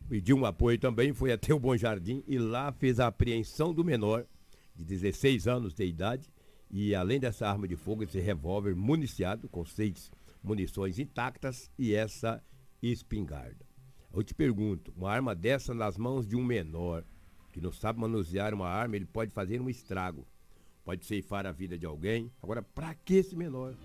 [0.08, 3.84] pediu um apoio também, foi até o Bom Jardim e lá fez a apreensão do
[3.84, 4.26] menor,
[4.76, 6.30] de 16 anos de idade,
[6.70, 10.12] e além dessa arma de fogo, esse revólver municiado com seis
[10.44, 12.44] munições intactas e essa
[12.82, 13.66] espingarda.
[14.14, 17.04] Eu te pergunto, uma arma dessa nas mãos de um menor
[17.52, 20.28] que não sabe manusear uma arma, ele pode fazer um estrago,
[20.86, 22.32] pode ceifar a vida de alguém.
[22.42, 23.76] Agora, para que esse menor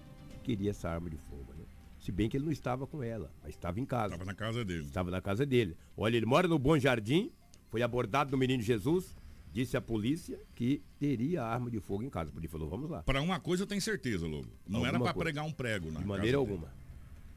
[0.45, 1.53] queria essa arma de fogo?
[1.59, 1.65] Né?
[1.99, 4.15] Se bem que ele não estava com ela, mas estava em casa.
[4.15, 4.85] Estava na casa dele.
[4.85, 5.77] Estava na casa dele.
[5.97, 7.33] Olha, ele mora no Bom Jardim,
[7.71, 9.17] foi abordado no Menino Jesus,
[9.53, 12.31] disse à polícia que teria arma de fogo em casa.
[12.31, 13.03] A polícia falou, vamos lá.
[13.03, 14.49] Pra uma coisa eu tenho certeza, Lobo.
[14.67, 15.15] Não Alguma era coisa.
[15.19, 16.53] pregar um prego, na De maneira casa dele.
[16.55, 16.81] alguma.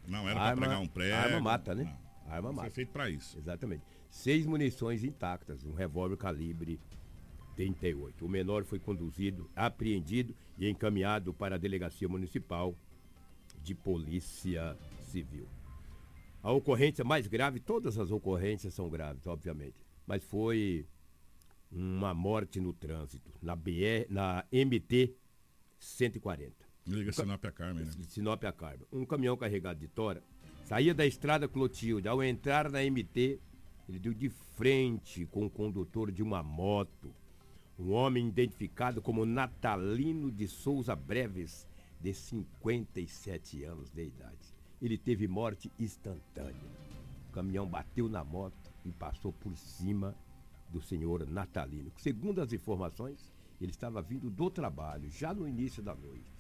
[0.08, 1.16] Não era pra pregar um prego.
[1.16, 1.98] Arma mata, né?
[2.28, 2.70] Arma Foi mata.
[2.72, 3.38] feito pra isso.
[3.38, 3.84] Exatamente.
[4.10, 6.80] Seis munições intactas, um revólver calibre
[7.56, 8.26] 38.
[8.26, 12.76] O menor foi conduzido, apreendido e encaminhado para a delegacia municipal
[13.62, 15.48] de polícia civil.
[16.42, 20.86] A ocorrência mais grave, todas as ocorrências são graves, obviamente, mas foi
[21.72, 25.16] uma morte no trânsito, na BR, na MT
[25.80, 26.54] 140.
[26.86, 27.92] Liga Sinop a Carmen, né?
[28.10, 28.86] Sinop a Carmen.
[28.92, 30.22] Um caminhão carregado de tora
[30.66, 32.08] saía da estrada Clotilde.
[32.08, 33.40] Ao entrar na MT,
[33.88, 37.14] ele deu de frente com o condutor de uma moto.
[37.80, 41.68] Um homem identificado como Natalino de Souza Breves,
[42.00, 44.54] de 57 anos de idade.
[44.82, 46.56] Ele teve morte instantânea.
[47.30, 50.16] O caminhão bateu na moto e passou por cima
[50.70, 51.92] do senhor Natalino.
[51.98, 56.34] Segundo as informações, ele estava vindo do trabalho, já no início da noite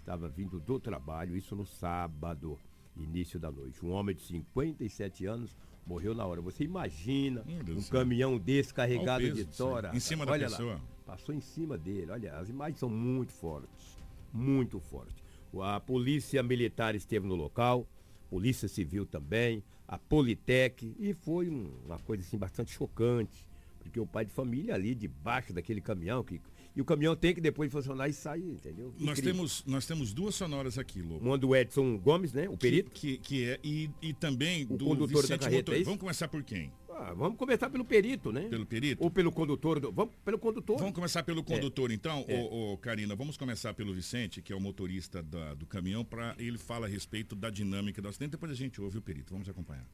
[0.00, 2.58] estava vindo do trabalho, isso no sábado,
[2.96, 3.84] início da noite.
[3.84, 5.56] Um homem de 57 anos
[5.90, 6.40] Morreu na hora.
[6.40, 9.90] Você imagina um caminhão desse carregado peso de tora.
[9.92, 10.74] Em cima da Olha pessoa.
[10.74, 12.12] Lá, passou em cima dele.
[12.12, 13.98] Olha, as imagens são muito fortes.
[14.32, 15.16] Muito fortes.
[15.60, 17.88] A polícia militar esteve no local,
[18.28, 23.44] polícia civil também, a Politec, e foi um- uma coisa assim bastante chocante.
[23.80, 26.40] Porque o pai de família ali debaixo daquele caminhão, que,
[26.76, 28.94] e o caminhão tem que depois funcionar e sair, entendeu?
[28.98, 31.24] Nós temos, nós temos duas sonoras aqui, Lobo.
[31.26, 32.48] Uma do Edson Gomes, né?
[32.48, 32.90] O perito.
[32.90, 35.74] Que, que é, e, e também O do condutor da Vicente carreta, Motor.
[35.74, 35.84] é?
[35.84, 36.72] Vamos começar por quem?
[36.90, 38.42] Ah, vamos começar pelo perito, né?
[38.48, 39.02] Pelo perito?
[39.02, 39.80] Ou pelo condutor.
[39.80, 39.90] Do...
[39.90, 40.78] Vamos pelo condutor.
[40.78, 42.38] Vamos começar pelo condutor, então, É.
[42.38, 43.16] ô, ô, Karina.
[43.16, 46.88] Vamos começar pelo Vicente, que é o motorista da- do caminhão, para ele fala a
[46.88, 48.32] respeito da dinâmica do acidente.
[48.32, 49.32] Depois a gente ouve o perito.
[49.32, 49.86] Vamos acompanhar.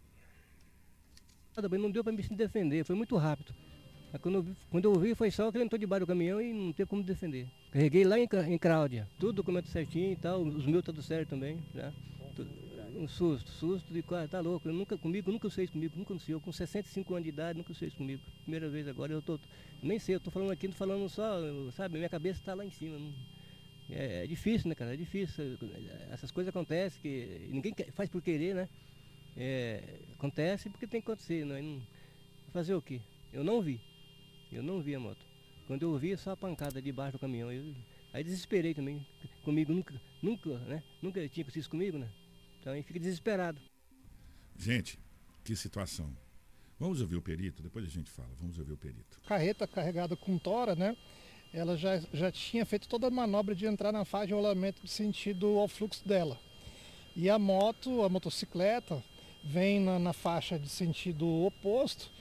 [1.78, 3.54] Não deu para me se defender, foi muito rápido.
[4.18, 6.52] Quando eu, vi, quando eu vi, foi só que ele entrou debaixo do caminhão e
[6.52, 7.46] não teve como defender.
[7.70, 11.58] Carreguei lá em, em Cláudia, tudo documento certinho e tal, os meus tudo certo também,
[11.74, 11.92] né?
[12.98, 16.12] Um susto, susto de quase, tá louco, eu nunca comigo, nunca sei isso comigo, nunca
[16.14, 16.36] aconteceu.
[16.36, 18.22] Eu com 65 anos de idade, nunca sei isso comigo.
[18.42, 19.38] Primeira vez agora, eu tô,
[19.82, 21.38] nem sei, eu tô falando aqui, tô falando só,
[21.72, 22.98] sabe, minha cabeça tá lá em cima.
[22.98, 23.12] não-
[23.90, 24.94] é, é difícil, né, cara?
[24.94, 25.58] É difícil.
[26.10, 28.68] Essas coisas acontecem que ninguém faz por querer, né?
[29.36, 29.82] É,
[30.14, 31.44] acontece porque tem que acontecer.
[31.44, 31.80] Nós não,
[32.52, 33.00] fazer o quê?
[33.32, 33.78] Eu não vi.
[34.56, 35.22] Eu não vi a moto.
[35.66, 37.52] Quando eu vi, só a pancada debaixo do caminhão.
[37.52, 37.74] Eu,
[38.10, 39.06] aí desesperei também.
[39.44, 40.82] Comigo nunca, nunca, né?
[41.02, 42.08] Nunca tinha acontecido isso comigo, né?
[42.58, 43.60] Então aí fica desesperado.
[44.56, 44.98] Gente,
[45.44, 46.10] que situação.
[46.80, 48.30] Vamos ouvir o perito, depois a gente fala.
[48.40, 49.20] Vamos ouvir o perito.
[49.26, 50.96] carreta carregada com tora, né?
[51.52, 54.90] Ela já, já tinha feito toda a manobra de entrar na faixa de rolamento de
[54.90, 56.40] sentido ao fluxo dela.
[57.14, 59.04] E a moto, a motocicleta,
[59.44, 62.15] vem na, na faixa de sentido oposto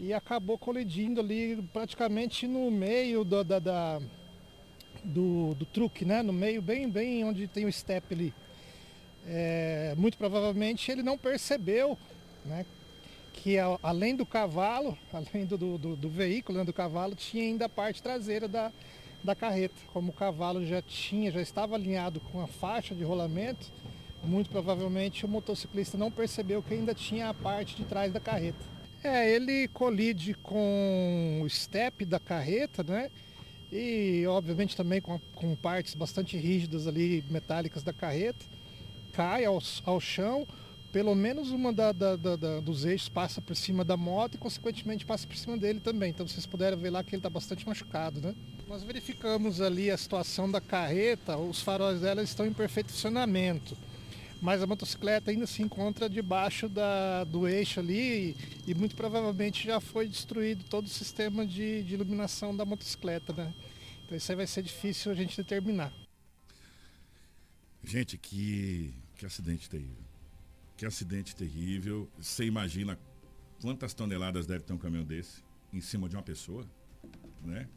[0.00, 4.00] e acabou colidindo ali praticamente no meio da, da-
[5.04, 6.22] do, do truque, né?
[6.22, 8.34] No meio, bem, bem onde tem o step ali.
[9.26, 11.98] É, muito provavelmente ele não percebeu,
[12.44, 12.64] né?
[13.32, 17.66] que além do cavalo, além do, do, do- do veículo, né, do cavalo, tinha ainda
[17.66, 18.72] a parte traseira da,
[19.22, 19.74] da carreta.
[19.92, 23.66] Como o cavalo já tinha, já estava alinhado com a faixa de rolamento,
[24.24, 28.69] muito provavelmente o motociclista não percebeu que ainda tinha a parte de trás da carreta.
[29.02, 33.10] É, ele colide com o step da carreta, né?
[33.72, 38.44] E obviamente também com, com partes bastante rígidas ali, metálicas da carreta.
[39.12, 40.46] Cai ao, ao chão,
[40.92, 45.06] pelo menos uma da- da- da- dos eixos passa por cima da moto e consequentemente
[45.06, 46.10] passa por cima dele também.
[46.10, 48.34] Então vocês puderam ver lá que ele está bastante machucado, né?
[48.68, 53.76] Nós verificamos ali a situação da carreta, os faróis dela estão em perfeito funcionamento.
[54.40, 58.34] Mas a motocicleta ainda se encontra debaixo da- do eixo ali
[58.66, 63.32] e, e muito provavelmente já foi destruído todo o sistema de, de iluminação da motocicleta,
[63.32, 63.54] né?
[64.04, 65.92] Então isso aí vai ser difícil a gente determinar.
[67.84, 70.04] Gente, que, que acidente terrível.
[70.76, 72.08] Que acidente terrível.
[72.18, 72.98] Você imagina
[73.60, 76.66] quantas toneladas deve ter um caminhão desse em cima de uma pessoa,
[77.44, 77.68] né?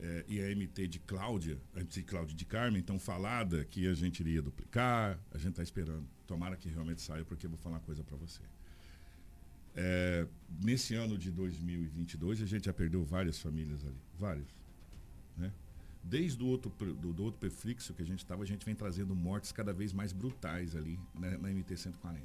[0.00, 3.86] É, e a MT de Cláudia, a MT de Cláudia de Carmen, então falada que
[3.86, 6.06] a gente iria duplicar, a gente está esperando.
[6.26, 8.40] Tomara que realmente saia, porque eu vou falar uma coisa para você.
[9.76, 10.26] É,
[10.62, 14.46] nesse ano de 2022, a gente já perdeu várias famílias ali, várias,
[15.36, 15.52] né?
[16.02, 19.14] Desde o outro, do, do outro prefixo que a gente estava, a gente vem trazendo
[19.14, 22.20] mortes cada vez mais brutais ali né, na MT-140.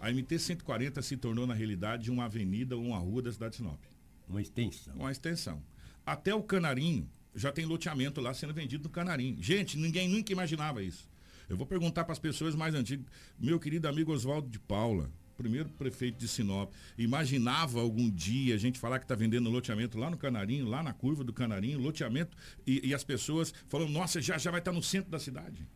[0.00, 3.80] A MT-140 se tornou, na realidade, uma avenida ou uma rua da cidade de Sinop.
[4.28, 4.94] Uma extensão.
[4.96, 5.62] Uma extensão.
[6.04, 9.36] Até o Canarinho, já tem loteamento lá sendo vendido no Canarinho.
[9.40, 11.08] Gente, ninguém nunca imaginava isso.
[11.48, 13.06] Eu vou perguntar para as pessoas mais antigas.
[13.38, 18.78] Meu querido amigo Oswaldo de Paula, primeiro prefeito de Sinop, imaginava algum dia a gente
[18.78, 22.36] falar que está vendendo loteamento lá no Canarinho, lá na curva do Canarinho, loteamento,
[22.66, 25.66] e, e as pessoas falando, nossa, já, já vai estar no centro da cidade.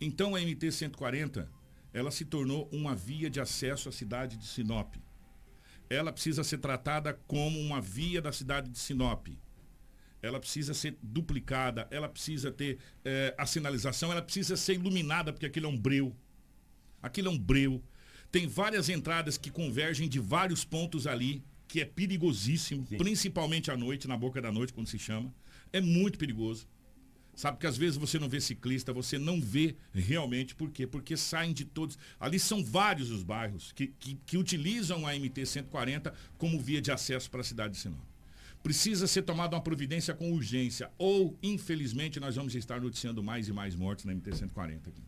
[0.00, 1.48] Então a MT-140,
[1.92, 4.94] ela se tornou uma via de acesso à cidade de Sinop.
[5.90, 9.28] Ela precisa ser tratada como uma via da cidade de Sinop.
[10.20, 15.46] Ela precisa ser duplicada, ela precisa ter eh, a sinalização, ela precisa ser iluminada, porque
[15.46, 16.14] aquilo é um breu.
[17.00, 17.82] Aquilo é um breu.
[18.30, 24.08] Tem várias entradas que convergem de vários pontos ali, que é perigosíssimo, principalmente à noite,
[24.08, 25.32] na boca da noite, quando se chama.
[25.72, 26.66] É muito perigoso.
[27.38, 30.88] Sabe que às vezes você não vê ciclista, você não vê realmente, por quê?
[30.88, 31.96] Porque saem de todos.
[32.18, 37.30] Ali são vários os bairros que, que, que utilizam a MT-140 como via de acesso
[37.30, 38.00] para a cidade de Sinop.
[38.60, 43.52] Precisa ser tomada uma providência com urgência, ou, infelizmente, nós vamos estar noticiando mais e
[43.52, 45.07] mais mortes na MT-140 aqui.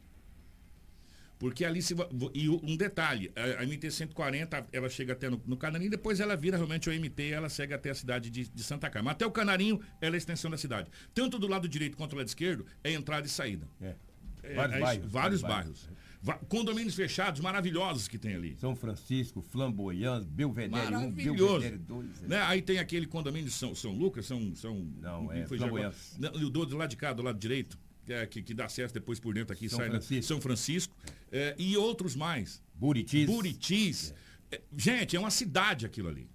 [1.40, 1.94] Porque ali se.
[2.34, 6.58] E um detalhe, a, a MT-140, ela chega até no, no Canarinho, depois ela vira
[6.58, 9.10] realmente o MT ela segue até a cidade de, de Santa Carmen.
[9.10, 10.90] Até o Canarinho, ela é a extensão da cidade.
[11.14, 13.66] Tanto do lado direito quanto do lado esquerdo, é entrada e saída.
[13.80, 13.94] É.
[14.42, 15.88] É, Vários é bairros, vários vários bairros.
[16.22, 18.56] Va- Condomínios fechados, maravilhosos que tem ali.
[18.60, 21.60] São Francisco, Flamboyant, Belvedere 1, Maravilhoso.
[21.60, 22.20] Belvedere 2.
[22.22, 22.42] Né?
[22.42, 24.54] Aí tem aquele condomínio de São, São Lucas, São.
[24.54, 25.94] São Não, é Flamboyant.
[26.18, 27.78] Não, e o do do lado de cá, do lado direito,
[28.12, 30.22] é- que, que dá acesso depois por dentro aqui, São sai na- Francisco.
[30.24, 30.96] São Francisco.
[31.32, 32.62] é, e outros mais.
[32.74, 33.26] Buritis.
[33.26, 34.14] Buritis.
[34.50, 36.28] É, gente, é uma cidade aquilo ali.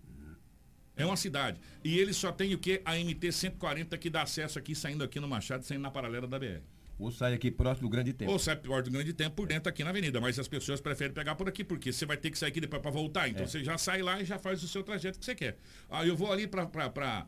[0.97, 1.59] É uma cidade.
[1.83, 2.81] E ele só tem o quê?
[2.85, 6.39] A MT 140 que dá acesso aqui, saindo aqui no Machado, saindo na paralela da
[6.39, 6.61] BR.
[6.97, 8.31] Ou sai aqui próximo do Grande Tempo.
[8.31, 10.21] Ou sai pior do grande tempo por dentro aqui na avenida.
[10.21, 12.81] Mas as pessoas preferem pegar por aqui, porque você vai ter que sair aqui depois
[12.81, 13.27] para voltar.
[13.27, 13.47] Então É.
[13.47, 15.57] você já sai lá e já faz o seu trajeto que você quer.
[15.89, 17.27] Ah, eu vou ali para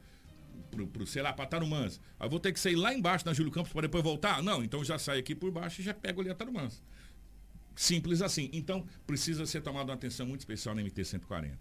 [0.72, 2.00] pro, pro, sei lá, para Tarumãs.
[2.20, 4.42] Aí vou ter que sair lá embaixo na Júlio Campos para depois voltar?
[4.44, 6.82] Não, então já sai aqui por baixo e já pego ali a Tarumãs.
[7.76, 8.50] Simples assim.
[8.52, 11.58] Então, precisa ser tomada uma atenção muito especial na MT 140.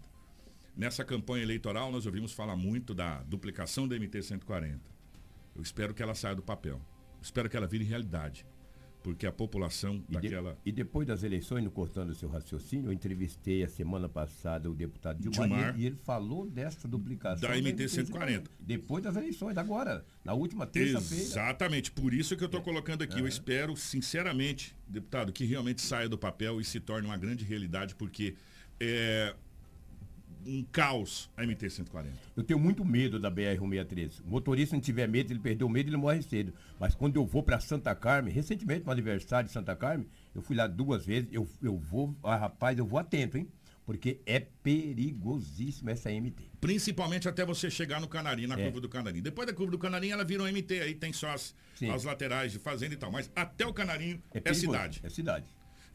[0.75, 4.79] Nessa campanha eleitoral, nós ouvimos falar muito da duplicação da MT 140.
[5.55, 6.81] Eu espero que ela saia do papel.
[7.21, 8.45] Espero que ela vire realidade.
[9.07, 10.57] Porque a população E, de- daquela.
[10.65, 14.73] e depois das eleições, no cortando o seu raciocínio, eu entrevistei a semana passada o
[14.73, 15.69] deputado Dilmar, Dilmar.
[15.69, 18.51] E, ele, e ele falou dessa duplicação Da MT 140.
[18.59, 21.23] Depois das eleições, agora, na última terça-feira.
[21.23, 23.17] Exatamente, por isso que eu estou colocando aqui.
[23.17, 27.95] Eu espero, sinceramente, deputado, que realmente saia do papel e se torne uma grande realidade,
[27.95, 28.35] porque
[28.77, 29.33] é
[30.47, 32.09] um caos a MT 140.
[32.35, 34.21] Eu tenho muito medo da BR-163.
[34.25, 36.53] O motorista não tiver medo, ele perdeu o medo, ele morre cedo.
[36.79, 40.55] Mas quando eu vou para Santa Carmen, recentemente no aniversário de Santa Carmen, eu fui
[40.55, 43.47] lá duas vezes, eu, eu vou, ah, rapaz, eu vou atento, hein?
[43.85, 46.43] Porque é perigosíssima essa MT.
[46.59, 48.63] Principalmente até você chegar no Canarim, na É.
[48.65, 49.21] curva do Canarim.
[49.21, 51.55] Depois da curva do Canarim, ela vira um MT, aí tem só as,
[51.93, 53.11] as laterais de fazenda e tal.
[53.11, 54.99] Mas até o Canarim é, perigoso, cidade.
[55.03, 55.45] É cidade.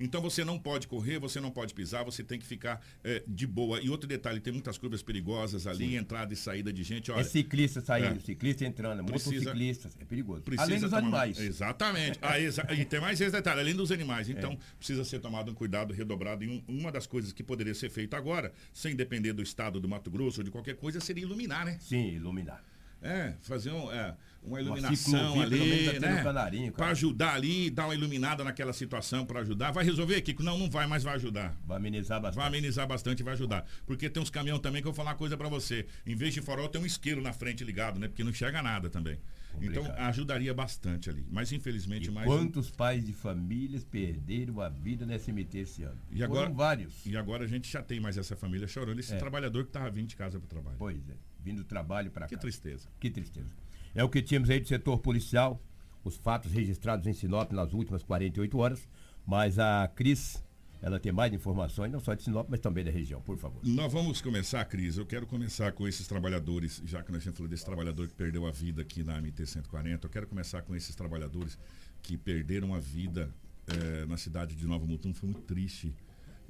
[0.01, 3.47] Então você não pode correr, você não pode pisar, você tem que ficar é, de
[3.47, 3.81] boa.
[3.81, 5.97] E outro detalhe, tem muitas curvas perigosas ali, Sim.
[5.97, 7.11] entrada e saída de gente.
[7.11, 8.21] Olha, é ciclista saindo, é.
[8.21, 10.43] ciclista entrando, Precisa- motociclistas, é perigoso.
[10.43, 11.39] Precisa Além dos tomar- animais.
[11.39, 12.19] Exatamente.
[12.21, 14.29] Ah, exa- E tem mais esse detalhe, além dos animais.
[14.29, 16.43] Então, precisa ser tomado um cuidado redobrado.
[16.45, 19.89] E um- uma das coisas que poderia ser feita agora, sem depender do estado do
[19.89, 21.77] Mato Grosso ou de qualquer coisa, seria iluminar, né?
[21.81, 22.63] Sim, iluminar.
[23.01, 26.23] É, fazer um, é, uma Uma iluminação menos ali, né?
[26.23, 26.73] Canarinho.
[26.73, 29.71] Para ajudar ali, dar uma iluminada naquela situação para ajudar.
[29.71, 30.43] Vai resolver, Kiko?
[30.43, 31.57] Não, não vai, mas vai ajudar.
[31.65, 32.37] Vai amenizar bastante.
[32.41, 33.65] Vai amenizar bastante e vai ajudar.
[33.87, 35.87] Porque tem uns caminhões também que eu vou falar uma coisa para você.
[36.07, 38.09] Em vez de farol, tem um isqueiro na frente ligado, né?
[38.09, 39.19] Porque não enxerga nada também.
[39.61, 41.27] Então, ajudaria bastante ali.
[41.31, 42.27] Mas, infelizmente, mais...
[42.27, 45.99] um- Quantos pais de famílias perderam a vida nessa MT esse ano?
[46.11, 47.05] E agora, Foram vários.
[47.05, 48.99] E agora a gente já tem mais essa família chorando.
[48.99, 49.19] Esse É.
[49.19, 50.77] trabalhador que tava vindo de casa para o trabalho.
[50.79, 51.15] Pois é,
[51.45, 52.29] vindo do trabalho para cá.
[52.29, 52.89] Que tristeza.
[52.99, 53.55] Que tristeza.
[53.95, 55.63] É o que tínhamos aí do setor policial,
[56.05, 58.89] os fatos registrados em Sinop nas últimas 48 horas,
[59.27, 60.43] mas a Cris,
[60.81, 63.61] ela tem mais informações, não só de Sinop, mas também da região, por favor.
[63.63, 64.97] Nós vamos começar, Cris.
[64.97, 68.47] Eu quero começar com esses trabalhadores, já que nós estamos falando desse trabalhador que perdeu
[68.47, 70.05] a vida aqui na MT-140.
[70.05, 71.59] Eu quero começar com esses trabalhadores
[72.03, 73.33] que perderam a vida
[73.67, 75.15] eh, na cidade de Nova Mutum.
[75.15, 75.95] Foi muito triste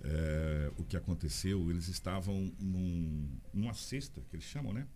[0.03, 1.69] eh, o que aconteceu.
[1.71, 4.87] Eles estavam num, numa cesta, que eles chamam, né?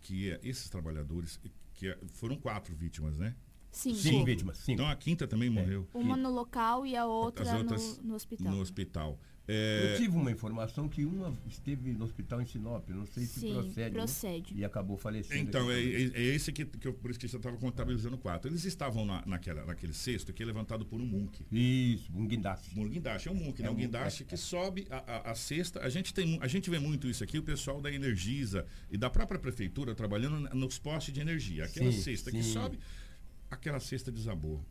[0.00, 1.38] Que é esses trabalhadores,
[1.80, 3.34] que é- foram quatro vítimas, né?
[3.72, 3.96] Cinco.
[3.96, 4.72] Cinco vítimas, cinco.
[4.72, 5.88] Então a quinta também morreu.
[5.94, 8.52] Uma no local e a outra no, no hospital.
[8.52, 9.18] No hospital.
[9.52, 13.40] É, Eu tive uma informação que uma esteve no hospital em Sinop, não sei se
[13.40, 13.80] Sim, procede.
[13.80, 13.90] né?
[13.90, 14.54] procede.
[14.54, 15.40] E acabou falecendo.
[15.40, 18.48] Então, é, é, é esse que, que eu, por isso que você estava contabilizando quatro.
[18.48, 21.44] Eles estavam na, naquela, naquele cesto que é levantado por um munk.
[21.50, 22.78] Isso, um guindaste.
[22.78, 23.66] Um guindaste, é um munk, né?
[23.66, 25.80] É um um- guindaste é- que sobe a, a, a cesta.
[25.80, 29.10] A gente, tem, a gente vê muito isso aqui, o pessoal da Energisa e da
[29.10, 31.64] própria prefeitura trabalhando nos postes de energia.
[31.64, 32.52] Aquela Sim, cesta que sim.
[32.52, 32.78] sobe,
[33.50, 34.64] aquela cesta desabou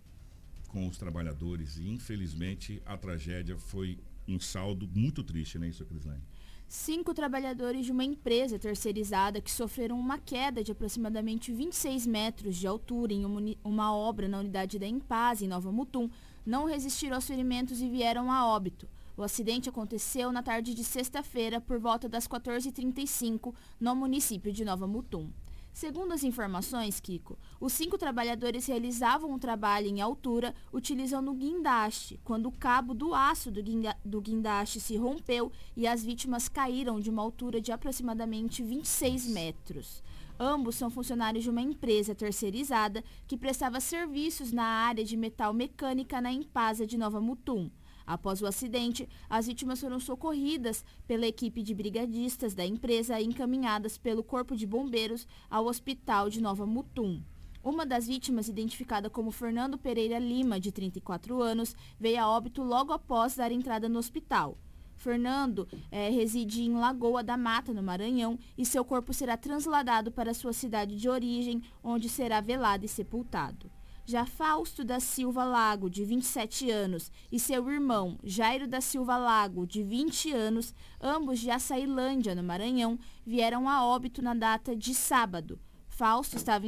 [0.70, 3.98] com os trabalhadores e infelizmente a tragédia foi
[4.30, 6.22] um saldo muito triste, né, isso, Crislane?
[6.68, 12.68] Cinco trabalhadores de uma empresa terceirizada que sofreram uma queda de aproximadamente 26 metros de
[12.68, 16.08] altura em uma, uma obra na unidade da Empaz, em Nova Mutum,
[16.46, 18.88] não resistiram aos ferimentos e vieram a óbito.
[19.18, 24.88] O acidente aconteceu na tarde de sexta-feira, por volta das 14h35, no município de Nova
[24.88, 25.30] Mutum.
[25.72, 32.20] Segundo as informações, Kiko, os cinco trabalhadores realizavam um trabalho em altura utilizando o guindaste,
[32.24, 37.00] quando o cabo do aço do, guinda- do guindaste se rompeu e as vítimas caíram
[37.00, 40.04] de uma altura de aproximadamente 26 metros.
[40.38, 46.20] Ambos são funcionários de uma empresa terceirizada que prestava serviços na área de metal mecânica
[46.22, 47.70] na Empasa de Nova Mutum.
[48.10, 54.00] Após o acidente, as vítimas foram socorridas pela equipe de brigadistas da empresa e encaminhadas
[54.00, 57.22] pelo Corpo de Bombeiros ao Hospital de Nova Mutum.
[57.64, 62.92] Uma das vítimas, identificada como Fernando Pereira Lima, de 34 anos, veio a óbito logo
[62.92, 64.58] após dar entrada no hospital.
[64.98, 70.34] Fernando eh, reside em Lagoa da Mata, no Maranhão, e seu corpo será trasladado para
[70.34, 73.70] sua cidade de origem, onde será velado e sepultado.
[74.10, 79.68] Já Fausto da Silva Lago, de 27 anos, e seu irmão Jairo da Silva Lago,
[79.68, 85.60] de 20 anos, ambos de Açailândia, no Maranhão, vieram a óbito na data de sábado.
[85.88, 86.66] Fausto estava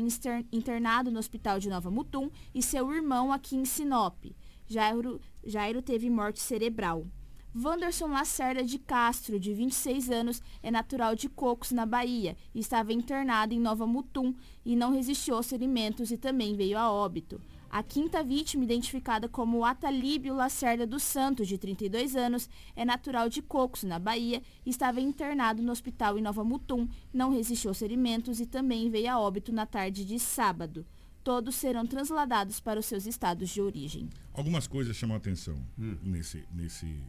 [0.51, 4.23] internado no hospital de Nova Mutum e seu irmão aqui em Sinop.
[4.67, 7.07] Jairo, Jairo teve morte cerebral.
[7.53, 12.93] Wanderson Lacerda de Castro, de 26 anos, é natural de Cocos, na Bahia, e estava
[12.93, 14.33] internado em Nova Mutum
[14.65, 17.41] e não resistiu aos ferimentos e também veio a óbito.
[17.69, 23.41] A quinta vítima, identificada como Atalíbio Lacerda dos Santos, de 32 anos, é natural de
[23.41, 28.39] Cocos, na Bahia, e estava internado no hospital em Nova Mutum, não resistiu aos ferimentos
[28.39, 30.85] e também veio a óbito na tarde de sábado.
[31.21, 34.09] Todos serão transladados para os seus estados de origem.
[34.33, 35.97] Algumas coisas chamam a atenção hum.
[36.01, 37.01] nesse, nesse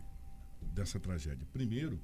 [0.72, 1.46] dessa tragédia.
[1.52, 2.00] Primeiro,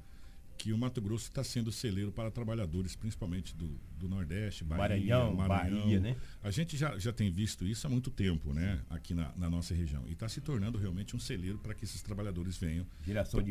[0.58, 5.34] que o Mato Grosso está sendo celeiro para trabalhadores, principalmente do, do Nordeste, Bahia, Maranhão,
[5.34, 5.80] Maranhão.
[5.82, 6.16] Bahia, né?
[6.42, 8.80] A gente já, já tem visto isso há muito tempo, né?
[8.90, 10.02] Aqui na, na nossa região.
[10.08, 12.84] E está se tornando realmente um celeiro para que esses trabalhadores venham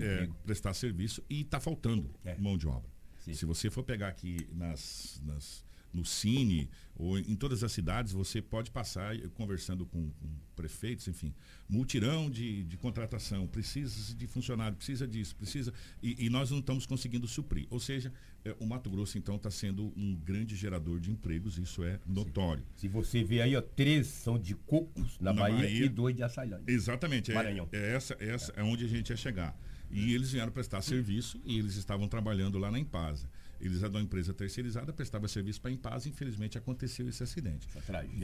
[0.04, 2.36] é, prestar serviço e está faltando é.
[2.36, 2.90] mão de obra.
[3.20, 3.34] Sim.
[3.34, 5.66] Se você for pegar aqui nas, nas
[5.98, 11.34] no Cine ou em todas as cidades, você pode passar conversando com, com prefeitos, enfim,
[11.70, 15.72] multirão de, de, contratação, precisa de funcionário, precisa disso, precisa.
[16.02, 17.68] E, e nós não estamos conseguindo suprir.
[17.70, 18.12] Ou seja,
[18.44, 22.64] é, o Mato Grosso, então, está sendo um grande gerador de empregos, isso é notório.
[22.76, 26.16] Se você vê aí, ó, três são de cocos na, na Bahia, Bahia, e dois
[26.16, 26.74] de Açailândia.
[26.74, 29.56] Exatamente, é, é, essa, essa é onde a gente ia chegar.
[29.90, 33.30] E eles vieram prestar serviço e eles estavam trabalhando lá na Empasa.
[33.60, 37.68] Eles eram uma empresa terceirizada, prestava serviço para a Impaz e infelizmente aconteceu esse acidente.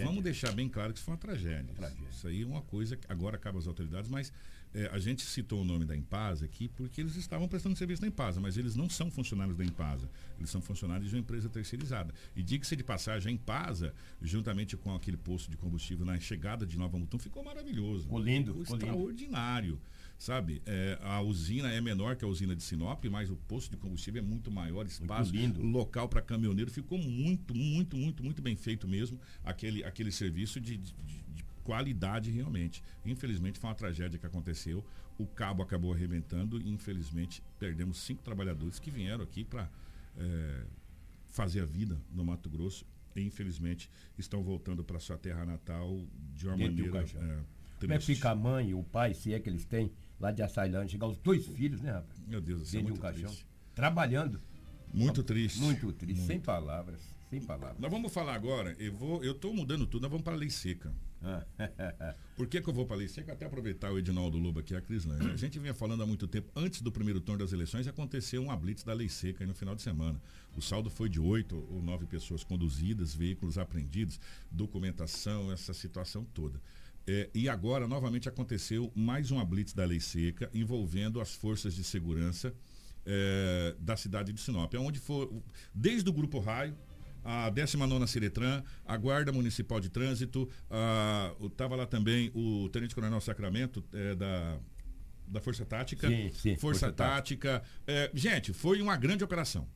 [0.06, 1.72] Vamos deixar bem claro que isso foi uma tragédia.
[1.72, 2.08] uma tragédia.
[2.10, 4.32] Isso aí é uma coisa que agora acaba as autoridades, mas
[4.74, 8.08] é, a gente citou o nome da Impasa aqui porque eles estavam prestando serviço na
[8.08, 10.10] Impasa, mas eles não são funcionários da Impasa.
[10.38, 12.14] Eles são funcionários de uma empresa terceirizada.
[12.36, 16.78] E diga-se de passagem, a Impasa, juntamente com aquele posto de combustível na chegada de
[16.78, 18.04] Nova Mutum, ficou maravilhoso.
[18.04, 18.54] Ficou lindo.
[18.54, 19.74] Ficou extraordinário.
[19.74, 20.62] Lindo sabe?
[20.66, 24.22] É, a usina é menor que a usina de Sinop, mas o posto de combustível
[24.22, 26.72] é muito maior, espaço muito local para caminhoneiro.
[26.72, 32.32] Ficou muito, muito, muito, muito bem feito mesmo aquele, aquele serviço de, de, de qualidade
[32.32, 32.84] realmente.
[33.06, 34.84] Infelizmente foi uma tragédia que aconteceu.
[35.18, 39.70] O cabo acabou arrebentando e infelizmente perdemos cinco trabalhadores que vieram aqui para
[40.18, 40.64] é,
[41.28, 42.86] fazer a vida no Mato Grosso
[43.16, 46.04] e infelizmente estão voltando para sua terra natal
[46.34, 47.06] de uma Dentro maneira.
[47.16, 47.40] É,
[47.80, 49.92] Como é que fica a mãe o pai, se é que eles têm?
[50.24, 52.20] Lá de Açailândia, chegar os dois filhos, né, rapaz?
[52.26, 52.80] Meu Deus do céu.
[52.80, 53.30] Dentro de um caixão.
[53.30, 53.46] Triste.
[53.76, 54.42] Trabalhando.
[54.94, 55.60] Muito triste.
[55.60, 56.28] Muito triste, muito.
[56.28, 57.02] sem palavras.
[57.30, 57.80] Sem palavras.
[57.80, 60.50] Nós vamos falar agora, eu vou, eu estou mudando tudo, nós vamos para a lei
[60.50, 60.94] seca.
[61.22, 61.44] Ah.
[62.36, 63.34] Por que, que eu vou para a lei seca?
[63.34, 65.32] Até aproveitar o Edinaldo Lobo aqui, a Crislane.
[65.32, 68.56] A gente vinha falando há muito tempo, antes do primeiro turno das eleições, aconteceu uma
[68.56, 70.22] blitz da lei seca no final de semana.
[70.56, 74.20] O saldo foi de oito ou nove pessoas conduzidas, veículos apreendidos,
[74.52, 76.62] documentação, essa situação toda.
[77.06, 81.84] É, e agora, novamente, aconteceu mais uma blitz da lei seca envolvendo as forças de
[81.84, 82.54] segurança
[83.06, 85.30] é, da cidade de Sinop, onde foi,
[85.74, 86.78] desde o Grupo Raio,
[87.24, 90.50] a 19 Ciretran, a Guarda Municipal de Trânsito,
[91.42, 94.60] estava lá também o Tenente Coronel Sacramento é, da,
[95.28, 96.10] da Força Tática.
[96.10, 97.62] Sim, sim, Força, Força Tática.
[97.62, 97.70] Tática.
[97.88, 99.68] É, gente, foi uma grande operação.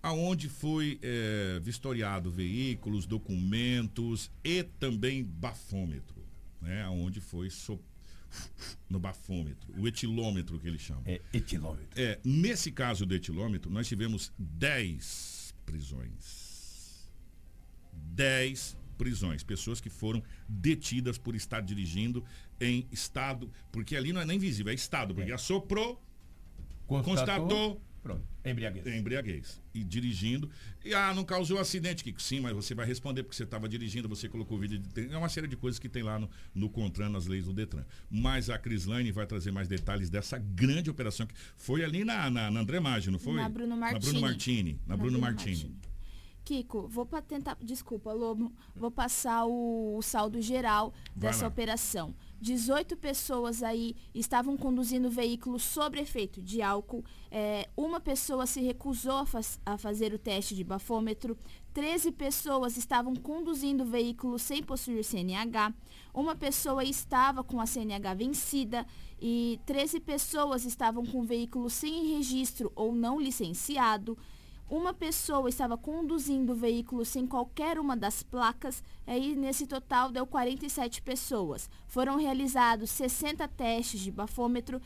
[0.00, 6.23] Aonde foi é, vistoriado veículos, documentos e também bafômetro
[6.64, 7.78] né, onde foi so,
[8.88, 11.02] no bafômetro, o etilômetro que eles chamam.
[11.06, 11.88] É, etilômetro.
[11.94, 17.08] É, nesse caso do etilômetro, nós tivemos 10 prisões.
[17.92, 22.24] 10 prisões, pessoas que foram detidas por estar dirigindo
[22.60, 25.34] em estado, porque ali não é nem visível, é estado, porque é.
[25.34, 26.00] assoprou,
[26.86, 28.22] constatou, constatou Pronto.
[28.44, 28.86] Embriaguez.
[28.86, 29.62] Embriaguez.
[29.72, 30.50] E dirigindo.
[30.84, 32.20] E ah, não causou acidente, Kiko.
[32.20, 35.10] Sim, mas você vai responder porque você estava dirigindo, você colocou o vídeo de.
[35.10, 37.82] É uma série de coisas que tem lá no, no Contran, nas leis do Detran.
[38.10, 42.50] Mas a Crislane vai trazer mais detalhes dessa grande operação que foi ali na, na,
[42.50, 43.36] na André Maggi, não foi?
[43.36, 44.04] Na Bruno Martini.
[44.04, 44.72] Na Bruno Martini.
[44.72, 45.56] Na, na Bruno, Bruno Martini.
[45.56, 45.94] Martini.
[46.44, 52.14] Kiko, vou tentar, desculpa, Lobo, vou passar o, o saldo geral dessa operação.
[52.44, 57.02] 18 pessoas aí estavam conduzindo veículos sob efeito de álcool.
[57.30, 59.26] É, uma pessoa se recusou a,
[59.64, 61.38] a, fazer o teste de bafômetro.
[61.72, 65.72] 13 pessoas estavam conduzindo veículos sem possuir CNH.
[66.12, 68.86] Uma pessoa estava com a CNH vencida
[69.18, 74.18] e 13 pessoas estavam com veículo sem registro ou não licenciado
[74.68, 80.26] uma pessoa estava conduzindo o veículo sem qualquer uma das placas, aí nesse total deu
[80.26, 81.68] 47 pessoas.
[81.86, 84.80] Foram realizados 60 testes de bafômetro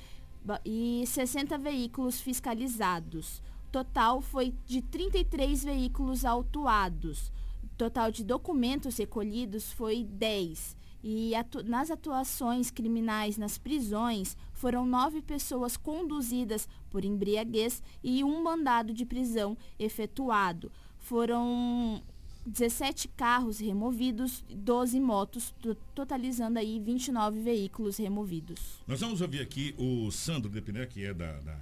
[0.65, 3.43] e 60 veículos fiscalizados.
[3.71, 7.31] Total foi de 33 veículos autuados.
[7.77, 15.23] Total de documentos recolhidos foi 10 E atu nas atuações criminais nas prisões, foram nove
[15.23, 20.71] pessoas conduzidas por embriaguez e um mandado de prisão efetuado.
[20.99, 22.03] Foram
[22.45, 25.55] 17 carros removidos, 12 motos,
[25.95, 28.83] totalizando aí 29 veículos removidos.
[28.87, 31.57] Nós vamos ouvir aqui o Sandro Depiné, que é da, da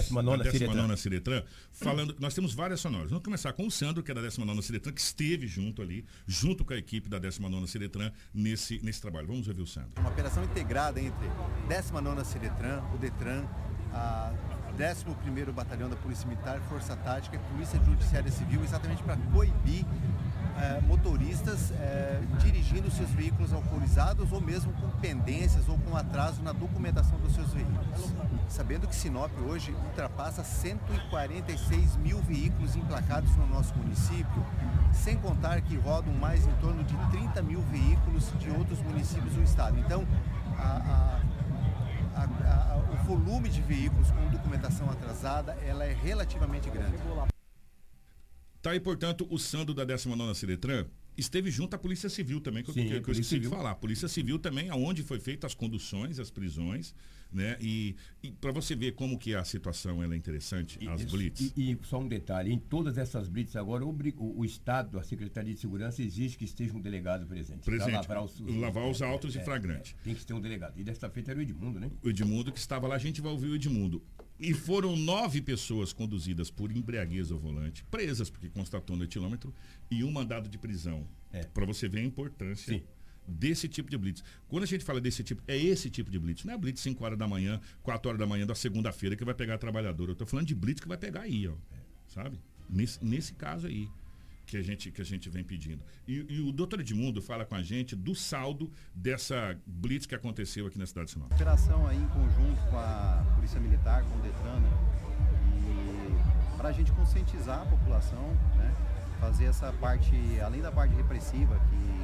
[0.00, 0.96] 19 Ciretran.
[0.96, 3.10] Ciretran, falando, nós temos várias sonoras.
[3.10, 6.64] Vamos começar com o Sandro, que é da 19 Ciretran, que esteve junto ali, junto
[6.64, 9.26] com a equipe da 19 Ciretran, nesse, nesse trabalho.
[9.26, 9.92] Vamos ouvir o Sandro.
[9.98, 11.28] Uma operação integrada entre
[11.68, 13.44] 19 Ciretran, o Detran,
[13.92, 14.32] a
[14.78, 19.84] 11º Batalhão da Polícia Militar, Força Tática e Polícia Judiciária Civil, exatamente para coibir
[20.58, 26.52] é, motoristas é, dirigindo seus veículos alcoolizados ou mesmo com pendências ou com atraso na
[26.52, 28.12] documentação dos seus veículos.
[28.52, 34.44] Sabendo que Sinop hoje ultrapassa 146 mil veículos emplacados no nosso município,
[34.92, 39.42] sem contar que rodam mais em torno de 30 mil veículos de outros municípios do
[39.42, 39.78] estado.
[39.78, 40.06] Então,
[40.58, 41.22] a,
[42.14, 46.98] a, a, o volume de veículos com documentação atrasada ela é relativamente grande.
[48.60, 50.84] Tá aí, portanto, o Sandro da 19 Ciretran
[51.16, 53.70] esteve junto à Polícia Civil também, que, Sim, que, que eu esqueci de falar.
[53.70, 56.94] A Polícia Civil também, aonde foi feitas as conduções, as prisões,
[57.32, 57.56] né?
[57.60, 61.52] E, e para você ver como que a situação ela é interessante, e, as blitz.
[61.56, 65.02] E, e, só um detalhe, em todas essas blitz agora, o, o, o, Estado, a
[65.02, 67.64] Secretaria de Segurança exige que esteja um delegado presente.
[67.64, 69.94] Presente, lavar os, os, lavar os autos é, e flagrantes.
[70.00, 70.78] É, tem que ter um delegado.
[70.78, 71.90] E desta feita era o Edmundo, né?
[72.02, 74.02] O Edmundo que estava lá, a gente vai ouvir o Edmundo.
[74.38, 79.54] E foram nove pessoas conduzidas por embriaguez ao volante, presas porque constatou no etilômetro,
[79.90, 81.06] e um mandado de prisão.
[81.32, 81.44] É.
[81.44, 82.82] Para você ver a importância Sim.
[83.26, 84.22] Desse tipo de blitz.
[84.48, 86.44] Quando a gente fala desse tipo, é esse tipo de blitz.
[86.44, 89.34] Não é blitz 5 horas da manhã, 4 horas da manhã da segunda-feira que vai
[89.34, 90.10] pegar a trabalhadora.
[90.10, 91.54] Eu estou falando de blitz que vai pegar aí, ó.
[92.06, 92.38] Sabe?
[92.68, 93.88] Nesse, nesse caso aí
[94.46, 95.82] que a gente, que a gente vem pedindo.
[96.06, 100.66] E, e, o doutor Edmundo fala com a gente do saldo dessa blitz que aconteceu
[100.66, 101.32] aqui na cidade de Sinop.
[101.32, 104.92] Operação aí em conjunto com a Polícia Militar, com o Detran, né?
[106.62, 108.72] para a gente conscientizar a população, né?
[109.18, 112.01] fazer essa parte, além da parte repressiva, que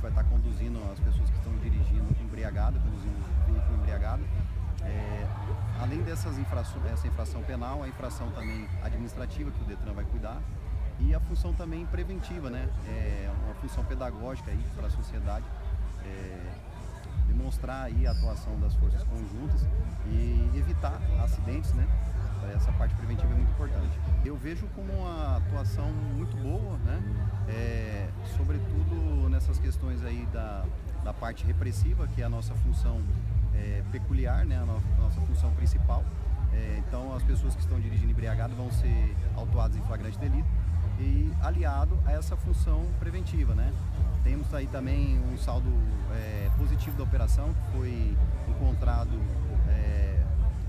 [0.00, 3.14] gente vai estar conduzindo as pessoas que estão dirigindo embriagado, conduzindo
[3.46, 4.22] veículo embriagado,
[4.82, 5.26] é,
[5.78, 10.40] além dessas infrações, essa infração penal, a infração também administrativa que o Detran vai cuidar,
[11.00, 12.68] e a função também preventiva, né?
[12.86, 15.44] É uma função pedagógica aí para a sociedade,
[16.04, 16.52] é,
[17.26, 19.66] demonstrar aí a atuação das forças conjuntas
[20.06, 21.86] e evitar acidentes, né?
[22.54, 23.98] Essa parte preventiva é muito importante.
[24.24, 27.02] Eu vejo como uma atuação muito boa, né?
[27.48, 30.64] É, sobretudo nessas questões aí da,
[31.04, 33.00] da parte repressiva, que é a nossa função
[33.54, 34.58] é, peculiar, né?
[34.58, 36.04] A, no, a nossa função principal.
[36.52, 40.48] É, então as pessoas que estão dirigindo embriagado vão ser autuadas em flagrante delito
[40.98, 43.72] e aliado a essa função preventiva, né?
[44.22, 45.72] Temos aí também um saldo
[46.12, 48.16] é, positivo da operação, que foi
[48.48, 49.10] encontrado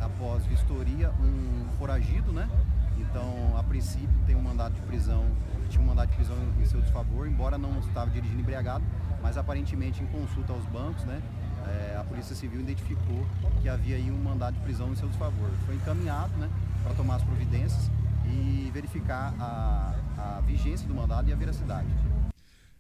[0.02, 2.50] após vistoria um foragido, né?
[2.98, 5.26] Então, a princípio, tem um mandado de prisão,
[5.70, 8.84] tinha um mandado de prisão em seu desfavor, embora não estava dirigindo embriagado,
[9.22, 11.22] mas aparentemente em consulta aos bancos, né?
[11.68, 13.26] É, a Polícia Civil identificou
[13.62, 15.50] que havia aí um mandado de prisão em seu desfavor.
[15.66, 16.50] Foi encaminhado, né?
[16.84, 17.90] Para tomar as providências
[18.26, 21.88] e verificar a, a vigência do mandado e a veracidade.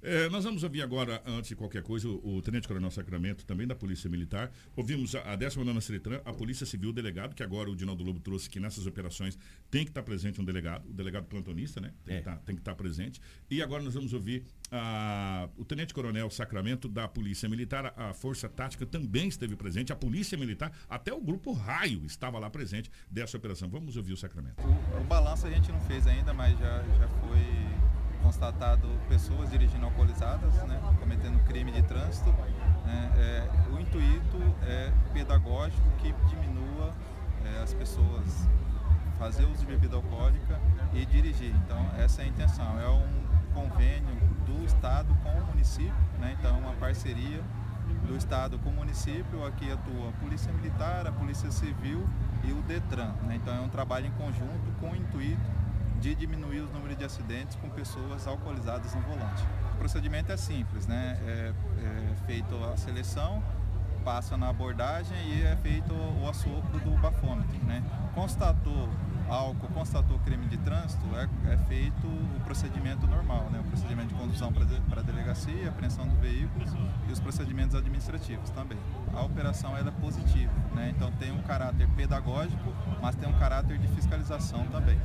[0.04, 3.68] É, nós vamos ouvir agora, antes de qualquer coisa, o, o Tenente Coronel Sacramento, também
[3.68, 4.52] da Polícia Militar.
[4.76, 8.20] Ouvimos a, a 19 Seritran, a Polícia Civil, o delegado, que agora o Dinaldo Lobo
[8.20, 9.38] trouxe que nessas operações
[9.70, 11.94] tem que estar presente um delegado, o delegado plantonista, né?
[12.04, 12.22] Tem, é.
[12.22, 13.22] que, estar, tem que estar presente.
[13.50, 18.14] E agora nós vamos ouvir a, o Tenente Coronel Sacramento da Polícia Militar, a, a
[18.14, 22.90] Força Tática também esteve presente, a Polícia Militar, até o Grupo Raio estava lá presente
[23.10, 23.70] dessa operação.
[23.70, 24.64] Vamos ouvir o Sacramento.
[24.64, 27.81] O, o balanço a gente não fez ainda, mas já, já foi
[28.22, 32.30] constatado pessoas dirigindo alcoolizadas, né, cometendo crime de trânsito.
[32.86, 36.94] Né, é, o intuito é pedagógico que diminua
[37.46, 38.48] é, as pessoas
[39.18, 40.60] fazer uso de bebida alcoólica
[40.94, 41.54] e dirigir.
[41.66, 42.80] Então essa é a intenção.
[42.80, 43.22] É um
[43.54, 44.16] convênio
[44.46, 47.42] do Estado com o município, né, então uma parceria
[48.08, 49.46] do Estado com o município.
[49.46, 52.08] Aqui atua a Polícia Militar, a Polícia Civil
[52.44, 53.14] e o DETRAN.
[53.24, 55.61] Né, então é um trabalho em conjunto com o intuito
[56.02, 59.44] de diminuir o número de acidentes com pessoas alcoolizadas no volante.
[59.76, 61.18] O procedimento é simples, né?
[61.26, 63.42] É, é feito a seleção,
[64.04, 67.84] passa na abordagem e é feito o assopro do bafômetro, né?
[68.16, 68.90] Constatou
[69.30, 73.62] álcool, constatou crime de trânsito, é, é, feito o procedimento normal, né?
[73.62, 76.66] o procedimento de condução para a delegacia, apreensão do veículo
[77.08, 78.78] e os procedimentos administrativos também.
[79.14, 80.94] A operação é positiva, né?
[80.96, 85.00] então tem um caráter pedagógico, mas tem um caráter de fiscalização também.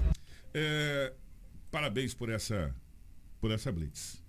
[0.59, 1.12] É,
[1.70, 2.74] parabéns por essa,
[3.42, 4.24] por essa blitz.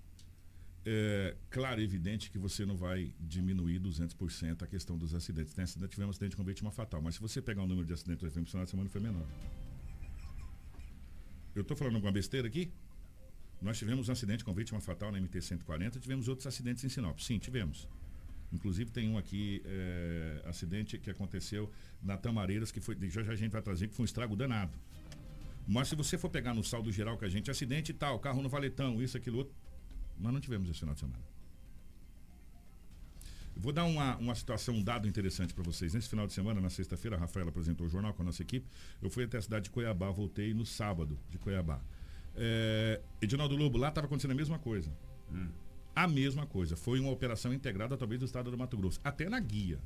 [0.84, 5.54] é claro evidente que você não vai diminuir 200% a questão dos acidentes.
[5.54, 7.94] Tem acidente, tivemos um acidente com vítima fatal, mas se você pegar o número de
[7.94, 9.26] acidentes do FM semana foi menor.
[11.54, 12.70] Eu estou falando alguma besteira aqui?
[13.62, 17.18] Nós tivemos um acidente com vítima fatal na MT-140, tivemos outros acidentes em Sinop.
[17.20, 17.88] Sim, tivemos.
[18.52, 21.72] Inclusive tem um aqui, é, acidente que aconteceu
[22.02, 24.78] na Tamareiras, que foi, já, já a gente vai trazer, que foi um estrago danado.
[25.68, 28.40] Mas se você for pegar no saldo geral que a gente, acidente e tal, carro
[28.40, 29.54] no valetão, isso, aquilo, outro,
[30.18, 31.22] nós não tivemos esse final de semana.
[33.54, 35.92] Vou dar uma, uma situação, um dado interessante para vocês.
[35.92, 38.66] Nesse final de semana, na sexta-feira, a Rafaela apresentou o jornal com a nossa equipe.
[39.02, 41.82] Eu fui até a cidade de Cuiabá, voltei no sábado de Cuiabá.
[42.34, 44.90] É, Edinaldo Lobo, lá estava acontecendo a mesma coisa.
[45.30, 45.48] Hum.
[45.94, 46.76] A mesma coisa.
[46.76, 49.00] Foi uma operação integrada, talvez, do estado do Mato Grosso.
[49.04, 49.78] Até na guia.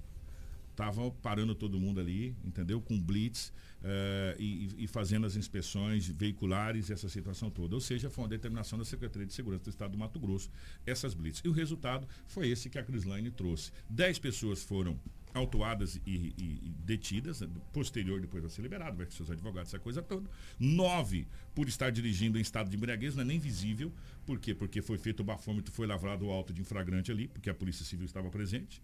[0.72, 2.80] Estavam parando todo mundo ali, entendeu?
[2.80, 3.52] Com blitz
[3.82, 7.74] uh, e, e, fazendo as inspeções veiculares essa situação toda.
[7.74, 10.50] Ou seja, foi uma determinação da Secretaria de Segurança do Estado do Mato Grosso,
[10.86, 11.42] essas blitz.
[11.44, 13.70] E o resultado foi esse que a Crislaine trouxe.
[13.86, 14.98] Dez pessoas foram
[15.34, 19.70] autuadas e, e, e, detidas, né, posterior depois vai ser liberado, vai com seus advogados,
[19.70, 20.28] essa coisa toda.
[20.58, 23.92] Nove por estar dirigindo em estado de embriaguez, não é nem visível.
[24.26, 24.54] Por quê?
[24.54, 27.84] Porque foi feito o bafômetro, foi lavrado o auto de infragrante ali, porque a Polícia
[27.84, 28.82] Civil estava presente.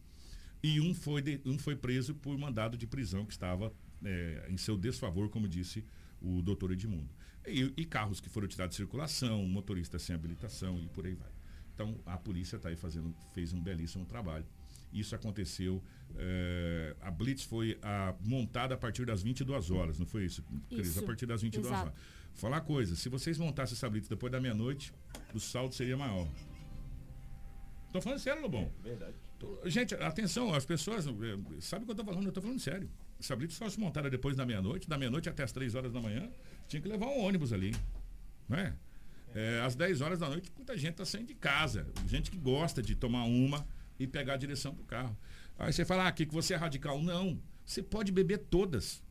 [0.62, 3.72] E um foi, de, um foi preso por mandado de prisão que estava
[4.04, 5.84] é, em seu desfavor, como disse
[6.20, 7.09] o doutor Edmundo.
[7.46, 11.30] E, e, carros que foram tirados de circulação, motoristas sem habilitação e por aí vai.
[11.74, 14.44] Então a polícia está aí fazendo, fez um belíssimo trabalho.
[14.92, 15.82] Isso aconteceu.
[16.16, 20.88] É, a Blitz foi a, montada a partir das 22 horas, não foi isso, Cris?
[20.88, 21.88] Isso, a partir das 22 exato.
[21.88, 21.98] horas.
[22.34, 24.92] Falar coisa, se vocês montassem essa Blitz depois da meia-noite,
[25.34, 26.28] o saldo seria maior.
[27.86, 28.70] Estou falando sério, Lobão.
[28.84, 29.27] É verdade.
[29.66, 31.11] Gente, atenção, as pessoas é,
[31.61, 32.91] sabem o que eu estou falando, eu estou falando sério.
[33.20, 36.28] Essa Blitz fosse montada depois da meia-noite, da meia-noite até as 3 horas da manhã,
[36.66, 37.74] tinha que levar um ônibus ali.
[38.49, 38.74] Não é?
[39.64, 41.86] Às 10 horas da noite, muita gente está saindo de casa.
[42.07, 43.66] Gente que gosta de tomar uma
[43.99, 45.16] e pegar a direção do carro.
[45.59, 47.01] Aí você fala, ah, que você é radical.
[47.03, 47.41] Não.
[47.64, 49.03] Você pode beber todas.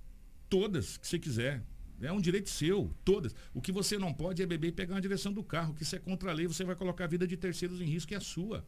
[0.50, 1.64] Todas que você quiser.
[2.02, 3.34] É um direito seu, todas.
[3.54, 5.96] O que você não pode é beber e pegar a direção do carro, que isso
[5.96, 8.22] é contra a lei, você vai colocar a vida de terceiros em risco, é a
[8.22, 8.66] sua.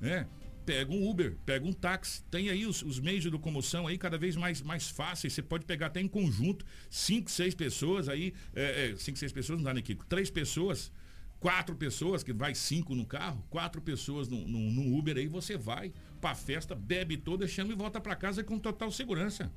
[0.00, 0.28] Né?
[0.68, 2.22] Pega um Uber, pega um táxi.
[2.24, 5.32] Tem aí os, os, meios de locomoção aí cada vez mais, mais fáceis.
[5.32, 8.34] Você pode pegar até em conjunto, cinco, seis pessoas aí.
[8.54, 9.94] É, é, cinco, seis pessoas não dá nem aqui.
[10.10, 10.92] Três pessoas
[11.40, 15.56] quatro pessoas, que vai cinco no carro, quatro pessoas no, no, no Uber aí, você
[15.56, 15.90] vai
[16.20, 19.50] pra festa, bebe toda, chama e volta para casa com total segurança.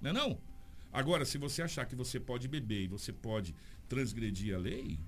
[0.00, 0.40] Não é não?
[0.90, 3.54] Agora, se você achar que você pode beber e você pode
[3.88, 4.98] transgredir a lei,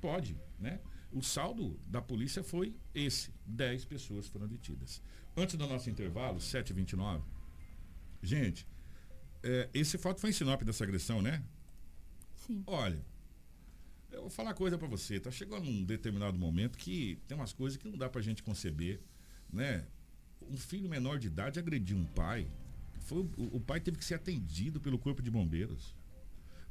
[0.00, 0.78] pode, né?
[1.12, 5.02] O saldo da polícia foi esse: 10 pessoas foram detidas.
[5.36, 7.22] Antes do nosso intervalo, 7h29,
[8.22, 8.66] gente,
[9.42, 11.42] é, esse fato foi em Sinop dessa agressão, né?
[12.36, 12.62] Sim.
[12.66, 13.04] Olha,
[14.10, 15.18] eu vou falar uma coisa para você.
[15.18, 19.00] Tá chegando um determinado momento que tem umas coisas que não dá pra gente conceber,
[19.52, 19.86] né?
[20.48, 22.48] Um filho menor de idade agrediu um pai.
[23.00, 25.94] Foi, o, o pai teve que ser atendido pelo corpo de bombeiros.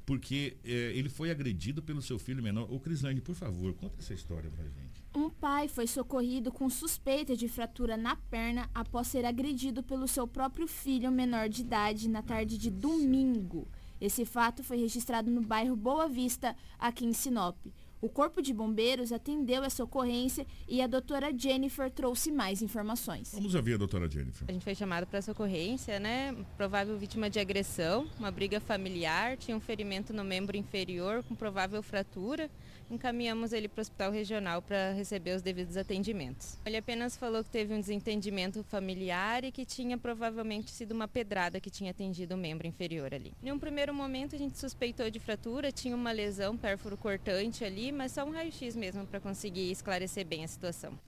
[0.06, 2.72] Porque é, ele foi agredido pelo seu filho menor.
[2.72, 5.04] Ô, Crislane, por favor, conta essa história pra gente.
[5.16, 10.28] Um pai foi socorrido com suspeita de fratura na perna após ser agredido pelo seu
[10.28, 13.68] próprio filho menor de idade na tarde de domingo.
[14.00, 17.56] Esse fato foi registrado no bairro Boa Vista, aqui em Sinop.
[18.02, 23.32] O Corpo de Bombeiros atendeu essa ocorrência e a doutora Jennifer trouxe mais informações.
[23.36, 24.44] Vamos ouvir a doutora Jennifer.
[24.48, 26.36] A gente foi chamado para essa ocorrência, né?
[26.58, 31.84] Provável vítima de agressão, uma briga familiar, tinha um ferimento no membro inferior com provável
[31.84, 32.50] fratura
[32.94, 36.58] encaminhamos ele para o hospital regional para receber os devidos atendimentos.
[36.66, 41.60] Ele apenas falou que teve um desentendimento familiar e que tinha provavelmente sido uma pedrada
[41.60, 43.34] que tinha atingido o membro inferior ali.
[43.42, 47.92] Em um primeiro momento a gente suspeitou de fratura, tinha uma lesão pérfuro cortante ali,
[47.92, 51.00] mas só um raio-x mesmo para conseguir esclarecer bem a situação.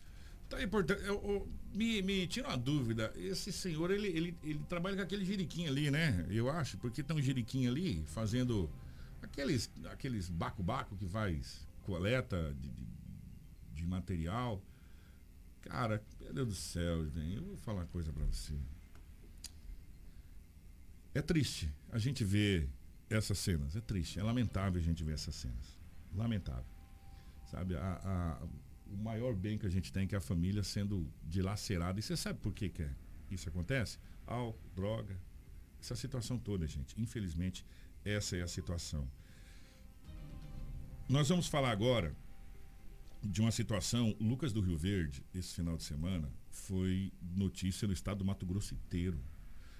[0.50, 1.02] Tá importante.
[1.04, 3.12] Eu, eu, me, me tira uma dúvida.
[3.16, 6.26] Esse senhor, ele, ele, ele trabalha com aquele jiriquinho ali, né?
[6.30, 8.70] Eu acho, porque tem um jiriquinho ali fazendo
[9.22, 12.88] aqueles aqueles baco-baco que faz coleta de, de,
[13.74, 14.62] de material.
[15.62, 18.54] Cara, meu Deus do céu, eu vou falar uma coisa para você.
[21.14, 22.68] É triste a gente ver
[23.10, 23.76] essas cenas.
[23.76, 25.80] É triste, é lamentável a gente ver essas cenas.
[26.14, 26.66] Lamentável.
[27.46, 28.46] Sabe, a, a,
[28.88, 32.00] o maior bem que a gente tem é que a família sendo dilacerada.
[32.00, 32.90] E você sabe por que, que é?
[33.30, 34.00] isso acontece?
[34.26, 35.20] Álcool, droga,
[35.80, 37.00] essa situação toda, gente.
[37.00, 37.66] Infelizmente,
[38.06, 39.10] essa é a situação.
[41.08, 42.16] Nós vamos falar agora
[43.22, 44.16] de uma situação.
[44.22, 48.74] Lucas do Rio Verde, esse final de semana, foi notícia no estado do Mato Grosso
[48.74, 49.20] inteiro.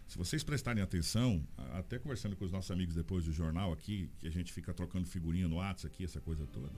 [0.05, 4.28] Se vocês prestarem atenção, até conversando com os nossos amigos depois do jornal aqui, que
[4.28, 6.69] a gente fica trocando figurinha no WhatsApp aqui, essa coisa toda.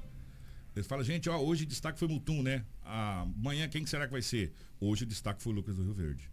[0.75, 2.63] Eles falam, gente, ó, hoje o destaque foi Mutum, né?
[2.83, 4.53] Amanhã quem será que vai ser?
[4.79, 6.29] Hoje o destaque foi Lucas do Rio Verde.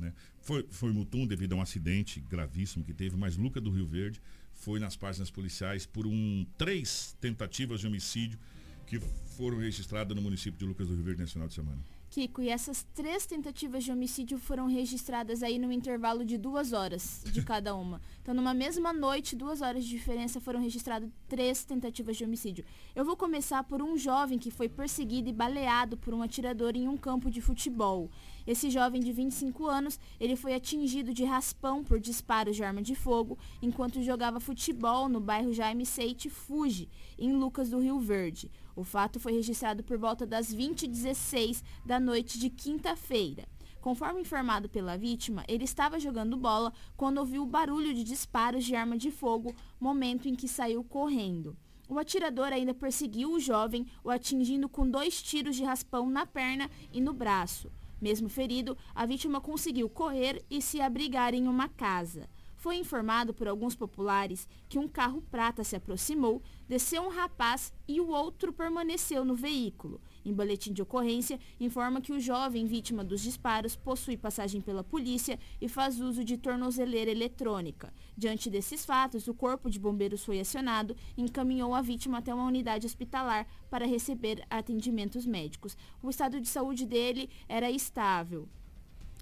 [0.00, 0.12] Né?
[0.40, 4.20] Foi, foi Mutum devido a um acidente gravíssimo que teve, mas Lucas do Rio Verde
[4.54, 8.38] foi nas páginas policiais por um três tentativas de homicídio
[8.86, 8.98] que
[9.36, 11.78] foram registradas no município de Lucas do Rio Verde nesse final de semana.
[12.10, 17.22] Kiko, e essas três tentativas de homicídio foram registradas aí no intervalo de duas horas
[17.32, 18.00] de cada uma.
[18.20, 22.64] Então, numa mesma noite, duas horas de diferença, foram registradas três tentativas de homicídio.
[22.96, 26.88] Eu vou começar por um jovem que foi perseguido e baleado por um atirador em
[26.88, 28.10] um campo de futebol.
[28.50, 32.96] Esse jovem de 25 anos, ele foi atingido de raspão por disparos de arma de
[32.96, 38.50] fogo enquanto jogava futebol no bairro Jaime Seite Fuji, em Lucas do Rio Verde.
[38.74, 43.46] O fato foi registrado por volta das 20h16 da noite de quinta-feira.
[43.80, 48.74] Conforme informado pela vítima, ele estava jogando bola quando ouviu o barulho de disparos de
[48.74, 51.56] arma de fogo, momento em que saiu correndo.
[51.88, 56.68] O atirador ainda perseguiu o jovem, o atingindo com dois tiros de raspão na perna
[56.92, 57.70] e no braço.
[58.00, 62.28] Mesmo ferido, a vítima conseguiu correr e se abrigar em uma casa.
[62.56, 68.00] Foi informado por alguns populares que um carro prata se aproximou, desceu um rapaz e
[68.00, 70.00] o outro permaneceu no veículo.
[70.24, 75.38] Em boletim de ocorrência, informa que o jovem vítima dos disparos possui passagem pela polícia
[75.60, 77.92] e faz uso de tornozeleira eletrônica.
[78.16, 82.46] Diante desses fatos, o corpo de bombeiros foi acionado e encaminhou a vítima até uma
[82.46, 85.76] unidade hospitalar para receber atendimentos médicos.
[86.02, 88.46] O estado de saúde dele era estável.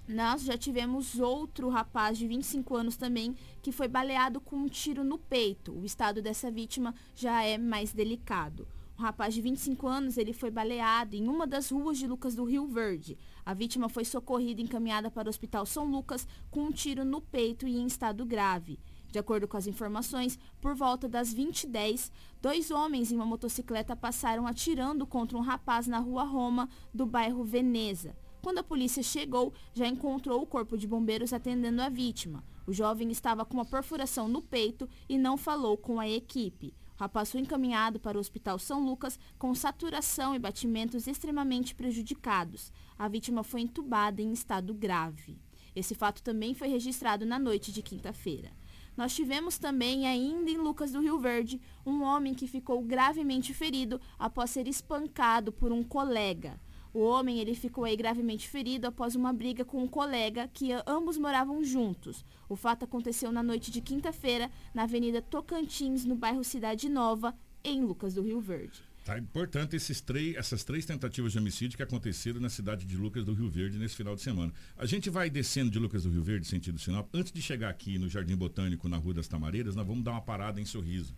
[0.07, 5.03] Nós já tivemos outro rapaz de 25 anos também que foi baleado com um tiro
[5.03, 5.71] no peito.
[5.71, 8.67] O estado dessa vítima já é mais delicado.
[8.99, 12.43] Um rapaz de 25 anos, ele foi baleado em uma das ruas de Lucas do
[12.43, 13.17] Rio Verde.
[13.45, 17.21] A vítima foi socorrida e encaminhada para o Hospital São Lucas com um tiro no
[17.21, 18.77] peito e em estado grave.
[19.09, 24.45] De acordo com as informações, por volta das 20h10, dois homens em uma motocicleta passaram
[24.45, 28.13] atirando contra um rapaz na rua Roma, do bairro Veneza.
[28.41, 32.43] Quando a polícia chegou, já encontrou o corpo de bombeiros atendendo a vítima.
[32.67, 36.73] O jovem estava com uma perfuração no peito e não falou com a equipe.
[36.99, 42.73] Rapaz foi encaminhado para o Hospital São Lucas com saturação e batimentos extremamente prejudicados.
[42.97, 45.39] A vítima foi entubada em estado grave.
[45.73, 48.51] Esse fato também foi registrado na noite de quinta-feira.
[48.97, 54.01] Nós tivemos também, ainda em Lucas do Rio Verde, um homem que ficou gravemente ferido
[54.19, 56.59] após ser espancado por um colega.
[56.93, 61.17] O homem ele ficou aí gravemente ferido após uma briga com um colega que ambos
[61.17, 62.25] moravam juntos.
[62.47, 67.83] O fato aconteceu na noite de quinta-feira na Avenida Tocantins, no bairro Cidade Nova, em
[67.83, 68.81] Lucas do Rio Verde.
[69.05, 73.25] Tá importante esses três, essas três tentativas de homicídio que aconteceram na cidade de Lucas
[73.25, 74.51] do Rio Verde nesse final de semana.
[74.77, 77.07] A gente vai descendo de Lucas do Rio Verde, sentido Sinop.
[77.13, 80.21] Antes de chegar aqui no Jardim Botânico, na Rua das Tamareiras, nós vamos dar uma
[80.21, 81.15] parada em Sorriso.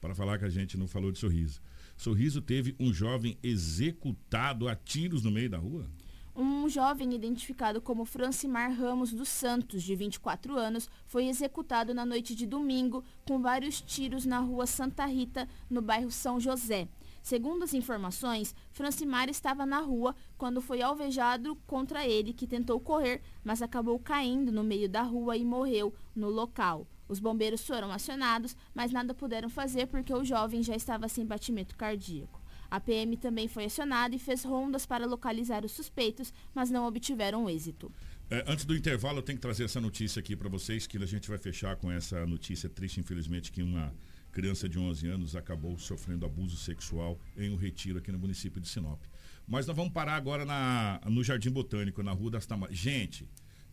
[0.00, 1.60] Para falar que a gente não falou de Sorriso.
[2.02, 5.88] Sorriso teve um jovem executado a tiros no meio da rua?
[6.34, 12.34] Um jovem identificado como Francimar Ramos dos Santos, de 24 anos, foi executado na noite
[12.34, 16.88] de domingo com vários tiros na rua Santa Rita, no bairro São José.
[17.22, 23.22] Segundo as informações, Francimar estava na rua quando foi alvejado contra ele, que tentou correr,
[23.44, 26.84] mas acabou caindo no meio da rua e morreu no local.
[27.12, 31.76] Os bombeiros foram acionados, mas nada puderam fazer porque o jovem já estava sem batimento
[31.76, 32.40] cardíaco.
[32.70, 37.50] A PM também foi acionada e fez rondas para localizar os suspeitos, mas não obtiveram
[37.50, 37.92] êxito.
[38.30, 41.04] É, antes do intervalo, eu tenho que trazer essa notícia aqui para vocês, que a
[41.04, 43.92] gente vai fechar com essa notícia triste, infelizmente, que uma
[44.32, 48.70] criança de 11 anos acabou sofrendo abuso sexual em um retiro aqui no município de
[48.70, 49.02] Sinop.
[49.46, 52.82] Mas nós vamos parar agora na, no Jardim Botânico, na Rua das Tamareiras.
[52.82, 53.28] Gente,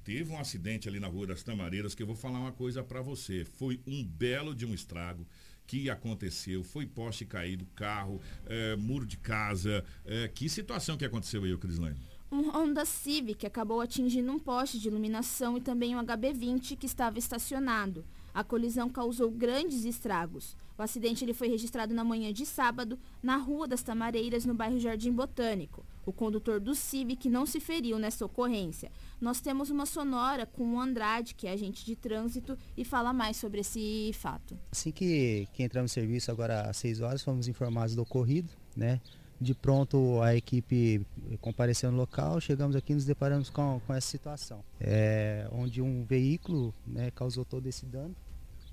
[0.10, 2.99] teve um acidente ali na Rua das Tamareiras que eu vou falar uma coisa para
[2.99, 3.45] você.
[3.45, 5.24] Foi um belo de um estrago
[5.68, 9.86] que aconteceu, foi poste caído, carro, é, muro de casa.
[10.03, 11.95] É, que situação que aconteceu aí, Crislane?
[12.32, 17.20] Um Honda Civic acabou atingindo um poste de iluminação e também um HB20 que estava
[17.20, 18.03] estacionado.
[18.34, 20.57] A colisão causou grandes estragos.
[20.80, 24.80] O acidente ele foi registrado na manhã de sábado, na Rua das Tamareiras, no bairro
[24.80, 25.86] Jardim Botânico.
[26.05, 28.89] O condutor do Civic não se feriu nessa ocorrência.
[29.19, 33.36] Nós temos uma sonora com o Andrade, que é agente de trânsito, e fala mais
[33.36, 34.57] sobre esse fato.
[34.71, 39.01] Assim que, que entramos no serviço, agora às 6 horas, fomos informados do ocorrido, né?
[39.41, 41.05] De pronto a equipe
[41.41, 44.63] compareceu no local, chegamos aqui e nos deparamos com, com essa situação.
[44.80, 48.15] É, onde um veículo né, causou todo esse dano.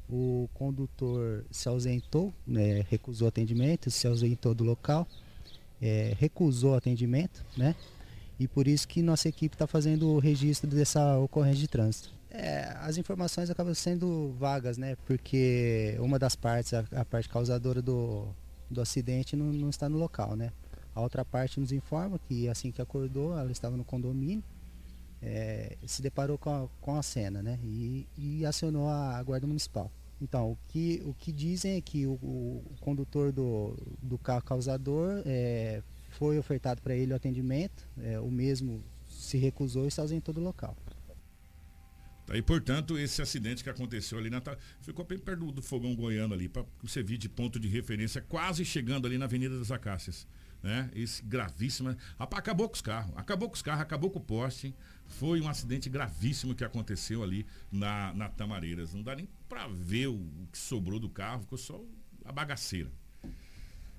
[0.09, 5.07] O condutor se ausentou, né, recusou atendimento, se ausentou do local
[5.81, 7.75] é, recusou atendimento, né?
[8.39, 12.11] E por isso que nossa equipe está fazendo o registro dessa ocorrência de trânsito.
[12.31, 14.97] É, as informações acabam sendo vagas, né?
[15.07, 18.27] Porque uma das partes, a, a parte causadora do,
[18.71, 20.51] do acidente não, não está no local, né?
[20.95, 24.45] A outra parte nos informa que assim que acordou, ela estava no condomínio,
[25.27, 27.59] é, se deparou com a, com a cena, né?
[27.65, 29.91] E, e acionou a, guarda municipal.
[30.23, 35.23] Então, o que, o que dizem é que o, o condutor do, do carro causador
[35.27, 40.33] é, foi ofertado para ele o atendimento, é, o mesmo se recusou e se ausentou
[40.33, 40.77] do local.
[42.25, 44.41] Tá, e portanto, esse acidente que aconteceu ali na.
[44.81, 48.65] Ficou bem perto do fogão goiano ali, para você vir de ponto de referência, quase
[48.65, 50.27] chegando ali na Avenida das Acácias.
[50.63, 50.91] Né?
[50.95, 51.97] Esse gravíssimo.
[52.19, 53.13] Acabou com os carros.
[53.17, 54.75] Acabou com os carros, acabou com o poste.
[55.09, 58.93] Foi um acidente gravíssimo que aconteceu ali na, na Tamareiras.
[58.93, 60.21] Não dá nem para ver o,
[60.53, 61.81] que sobrou do carro, ficou só
[62.25, 62.91] a bagaceira.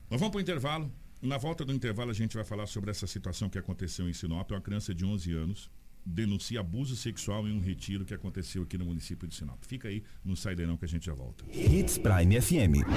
[0.10, 0.92] Nós vamos para o intervalo.
[1.22, 4.52] Na volta do intervalo, a gente vai falar sobre essa situação que aconteceu em Sinop.
[4.52, 5.72] Uma criança de 11 anos
[6.08, 9.62] denuncia abuso sexual em um retiro que aconteceu aqui no município de Sinop.
[9.64, 11.44] Fica aí, não sai daí não que a gente já volta.
[11.52, 12.88] Hits Prime FM.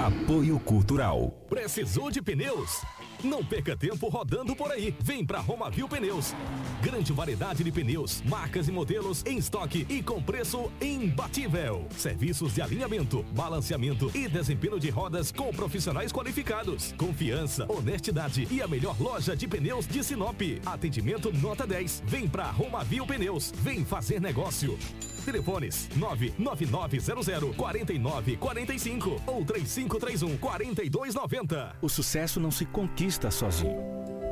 [0.00, 1.30] Apoio Cultural.
[1.48, 2.82] Precisou de pneus?
[3.22, 4.94] Não perca tempo rodando por aí.
[5.00, 6.34] Vem pra Romavil Pneus.
[6.82, 11.86] Grande variedade de pneus, marcas e modelos em estoque e com preço imbatível.
[11.96, 16.92] Serviços de alinhamento, balanceamento e desempenho de rodas com profissionais qualificados.
[16.92, 20.40] Confiança, honestidade e a melhor loja de pneus de Sinop.
[20.66, 22.02] Atendimento nota 10.
[22.06, 23.52] Vem pra Romavil Pneus.
[23.62, 24.78] Vem fazer negócio.
[25.24, 31.76] Telefones 99900 4945 ou 3531 4290.
[31.82, 34.03] O sucesso não se conquista sozinho.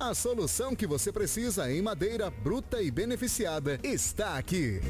[0.00, 4.80] A solução que você precisa em madeira bruta e beneficiada está aqui.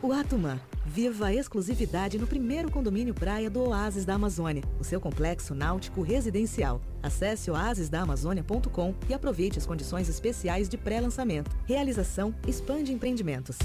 [0.00, 0.60] O Atumã.
[0.86, 6.02] Viva a exclusividade no primeiro condomínio praia do Oásis da Amazônia, o seu complexo náutico
[6.02, 6.80] residencial.
[7.02, 11.50] Acesse oasisdaamazônia.com e aproveite as condições especiais de pré-lançamento.
[11.66, 13.58] Realização Expande Empreendimentos.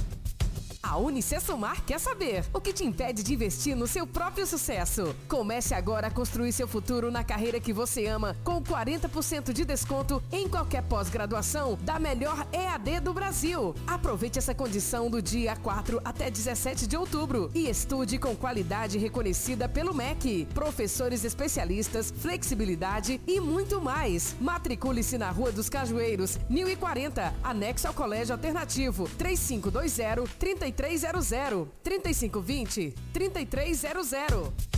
[0.89, 5.13] A Unicesumar quer saber o que te impede de investir no seu próprio sucesso.
[5.27, 10.23] Comece agora a construir seu futuro na carreira que você ama, com 40% de desconto
[10.31, 13.75] em qualquer pós-graduação da melhor EAD do Brasil.
[13.85, 19.67] Aproveite essa condição do dia 4 até 17 de outubro e estude com qualidade reconhecida
[19.67, 20.47] pelo MEC.
[20.53, 24.37] Professores especialistas, flexibilidade e muito mais.
[24.39, 34.77] Matricule-se na Rua dos Cajueiros, 1040, anexo ao Colégio Alternativo, 3520 33 3300 3520 3300.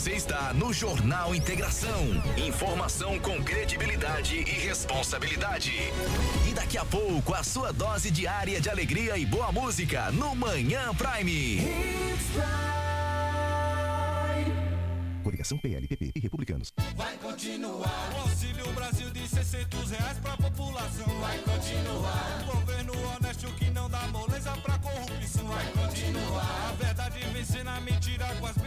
[0.02, 2.08] Você está no Jornal Integração.
[2.36, 5.74] Informação com credibilidade e responsabilidade.
[6.50, 10.90] E daqui a pouco, a sua dose diária de alegria e boa música no Manhã
[10.96, 11.62] Prime.
[15.24, 16.74] Coligação PLPP e Republicanos.
[16.96, 18.12] Vai continuar.
[18.16, 21.06] O Auxílio Brasil de 600 reais pra população.
[21.20, 22.42] Vai continuar.
[22.42, 25.46] Um governo honesto que não dá moleza pra corrupção.
[25.46, 26.70] Vai continuar.
[26.70, 28.58] A verdade vencer na mentira com as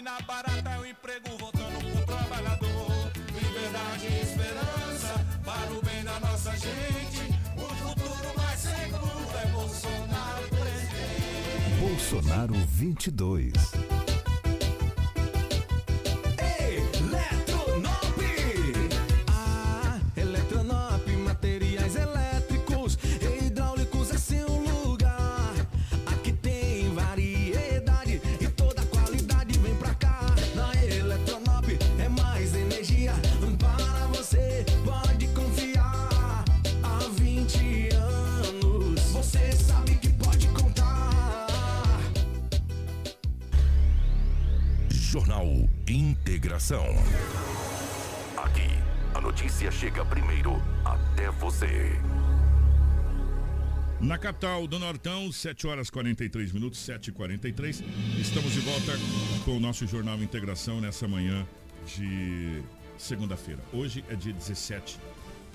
[0.00, 3.12] Gasolina barata, o emprego voltando pro trabalhador.
[3.34, 7.20] Liberdade e esperança para o bem da nossa gente.
[7.56, 11.80] O futuro mais seguro é Bolsonaro presidente.
[11.80, 14.09] Bolsonaro 22.
[46.60, 46.84] Integração.
[48.36, 48.68] Aqui,
[49.14, 51.98] a notícia chega primeiro até você.
[53.98, 57.82] Na capital do Nortão, 7 horas 43 minutos, 7h43.
[58.20, 58.92] Estamos de volta
[59.44, 61.46] com o nosso Jornal Integração nessa manhã
[61.86, 62.62] de
[62.98, 63.62] segunda-feira.
[63.72, 64.98] Hoje é dia 17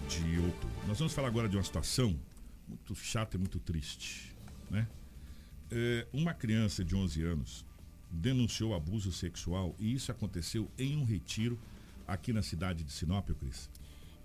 [0.10, 0.88] de outubro.
[0.88, 2.20] Nós vamos falar agora de uma situação
[2.68, 4.36] muito chata e muito triste.
[4.72, 4.88] Né?
[5.72, 7.65] É, uma criança de 11 anos
[8.10, 11.60] denunciou abuso sexual e isso aconteceu em um retiro
[12.08, 13.70] aqui na cidade de Sinop, Cris.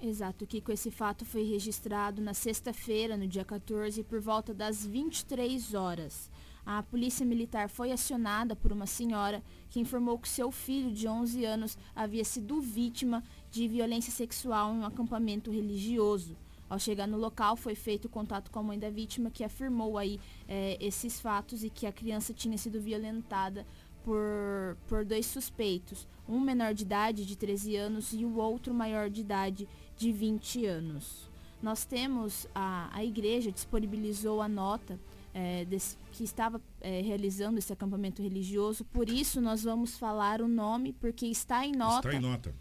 [0.03, 0.73] Exato, Kiko.
[0.73, 6.31] Esse fato foi registrado na sexta-feira, no dia 14, por volta das 23 horas.
[6.65, 11.45] A polícia militar foi acionada por uma senhora que informou que seu filho de 11
[11.45, 16.37] anos havia sido vítima de violência sexual em um acampamento religioso.
[16.71, 20.19] Ao chegar no local, foi feito contato com a mãe da vítima, que afirmou aí
[20.49, 23.67] eh, esses fatos e que a criança tinha sido violentada
[24.05, 29.11] por, por dois suspeitos, um menor de idade de 13 anos e o outro maior
[29.11, 31.29] de idade de 20 anos.
[31.63, 34.99] Nós temos, a, a igreja disponibilizou a nota
[35.35, 40.49] eh, desse- que estava eh, realizando esse acampamento religioso, por isso nós vamos falar o
[40.49, 42.09] nome, porque está em nota.
[42.09, 42.55] Está em nota.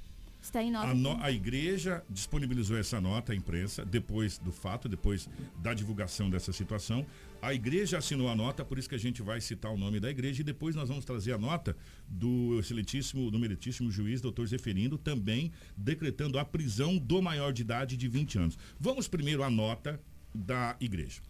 [0.50, 0.88] Está em nota.
[0.88, 6.28] A, no- a igreja disponibilizou essa nota à imprensa depois do fato, depois da divulgação
[6.28, 7.06] dessa situação.
[7.40, 10.10] A igreja assinou a nota, por isso que a gente vai citar o nome da
[10.10, 11.78] igreja e depois nós vamos trazer a nota
[12.08, 17.96] do excelentíssimo, do meritíssimo juiz, doutor Zeferino, também decretando a prisão do maior de idade
[17.96, 18.58] de 20 anos.
[18.80, 20.02] Vamos primeiro à nota
[20.34, 21.22] da igreja.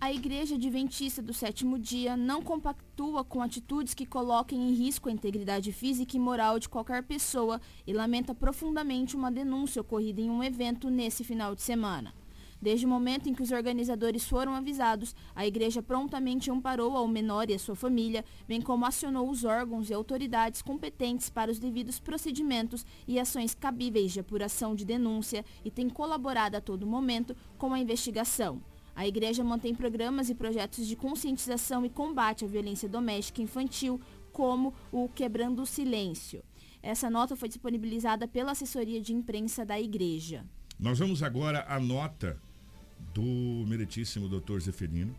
[0.00, 5.12] A Igreja Adventista do Sétimo Dia não compactua com atitudes que coloquem em risco a
[5.12, 10.40] integridade física e moral de qualquer pessoa e lamenta profundamente uma denúncia ocorrida em um
[10.40, 12.14] evento nesse final de semana.
[12.62, 17.50] Desde o momento em que os organizadores foram avisados, a igreja prontamente amparou ao menor
[17.50, 21.98] e a sua família, bem como acionou os órgãos e autoridades competentes para os devidos
[21.98, 27.72] procedimentos e ações cabíveis de apuração de denúncia e tem colaborado a todo momento com
[27.72, 28.62] a investigação.
[28.98, 34.00] A igreja mantém programas e projetos de conscientização e combate à violência doméstica infantil,
[34.32, 36.42] como o Quebrando o Silêncio.
[36.82, 40.44] Essa nota foi disponibilizada pela assessoria de imprensa da igreja.
[40.80, 42.42] Nós vamos agora à nota
[43.14, 45.14] do meritíssimo doutor Zeferino,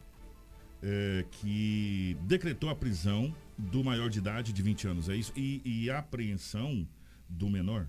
[0.83, 5.31] eh, que decretou a prisão do maior de idade de 20 anos, é isso?
[5.37, 6.85] E, e a apreensão
[7.29, 7.87] do menor?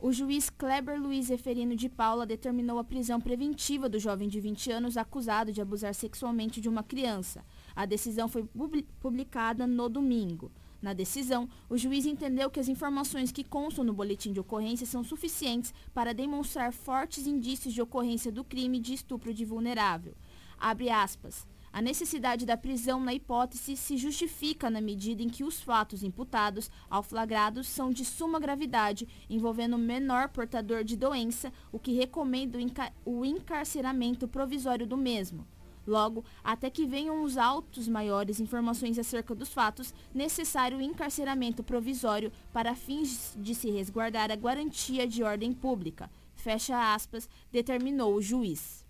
[0.00, 4.70] O juiz Kleber Luiz Eferino de Paula determinou a prisão preventiva do jovem de 20
[4.70, 7.44] anos acusado de abusar sexualmente de uma criança.
[7.74, 10.52] A decisão foi publi- publicada no domingo.
[10.80, 15.02] Na decisão, o juiz entendeu que as informações que constam no boletim de ocorrência são
[15.02, 20.14] suficientes para demonstrar fortes indícios de ocorrência do crime de estupro de vulnerável.
[20.56, 21.44] Abre aspas.
[21.78, 26.68] A necessidade da prisão na hipótese se justifica na medida em que os fatos imputados
[26.90, 32.58] ao flagrado são de suma gravidade, envolvendo o menor portador de doença, o que recomenda
[32.58, 35.46] o, enca- o encarceramento provisório do mesmo.
[35.86, 42.74] Logo, até que venham os autos maiores informações acerca dos fatos, necessário encarceramento provisório para
[42.74, 46.10] fins de se resguardar a garantia de ordem pública.
[46.34, 48.84] Fecha aspas, determinou o juiz.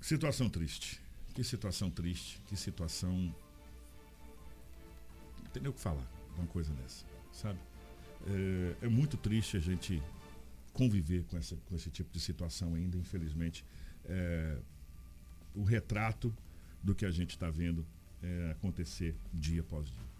[0.00, 1.03] Situação triste.
[1.34, 2.40] Que situação triste.
[2.46, 3.34] Que situação.
[5.42, 7.58] Não tem nem o que falar de uma coisa dessa, sabe?
[8.26, 10.02] É, é muito triste a gente
[10.72, 13.64] conviver com, essa, com esse tipo de situação ainda, infelizmente.
[14.04, 14.58] É,
[15.54, 16.34] o retrato
[16.82, 17.86] do que a gente está vendo
[18.22, 20.13] é, acontecer dia após dia.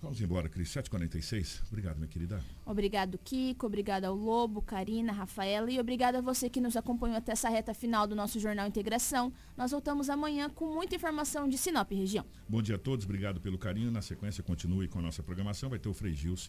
[0.00, 0.68] Vamos embora, Cris.
[0.68, 1.62] 7h46.
[1.68, 2.42] Obrigado, minha querida.
[2.64, 3.66] Obrigado, Kiko.
[3.66, 5.70] Obrigado ao Lobo, Karina, Rafaela.
[5.70, 9.32] E obrigado a você que nos acompanhou até essa reta final do nosso Jornal Integração.
[9.56, 12.24] Nós voltamos amanhã com muita informação de Sinop região.
[12.48, 13.04] Bom dia a todos.
[13.04, 13.90] Obrigado pelo carinho.
[13.90, 15.68] Na sequência, continue com a nossa programação.
[15.68, 16.48] Vai ter o Frei Gils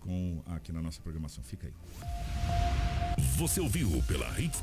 [0.00, 1.42] com, aqui na nossa programação.
[1.42, 1.72] Fica aí.
[3.36, 4.58] Você ouviu pela Hits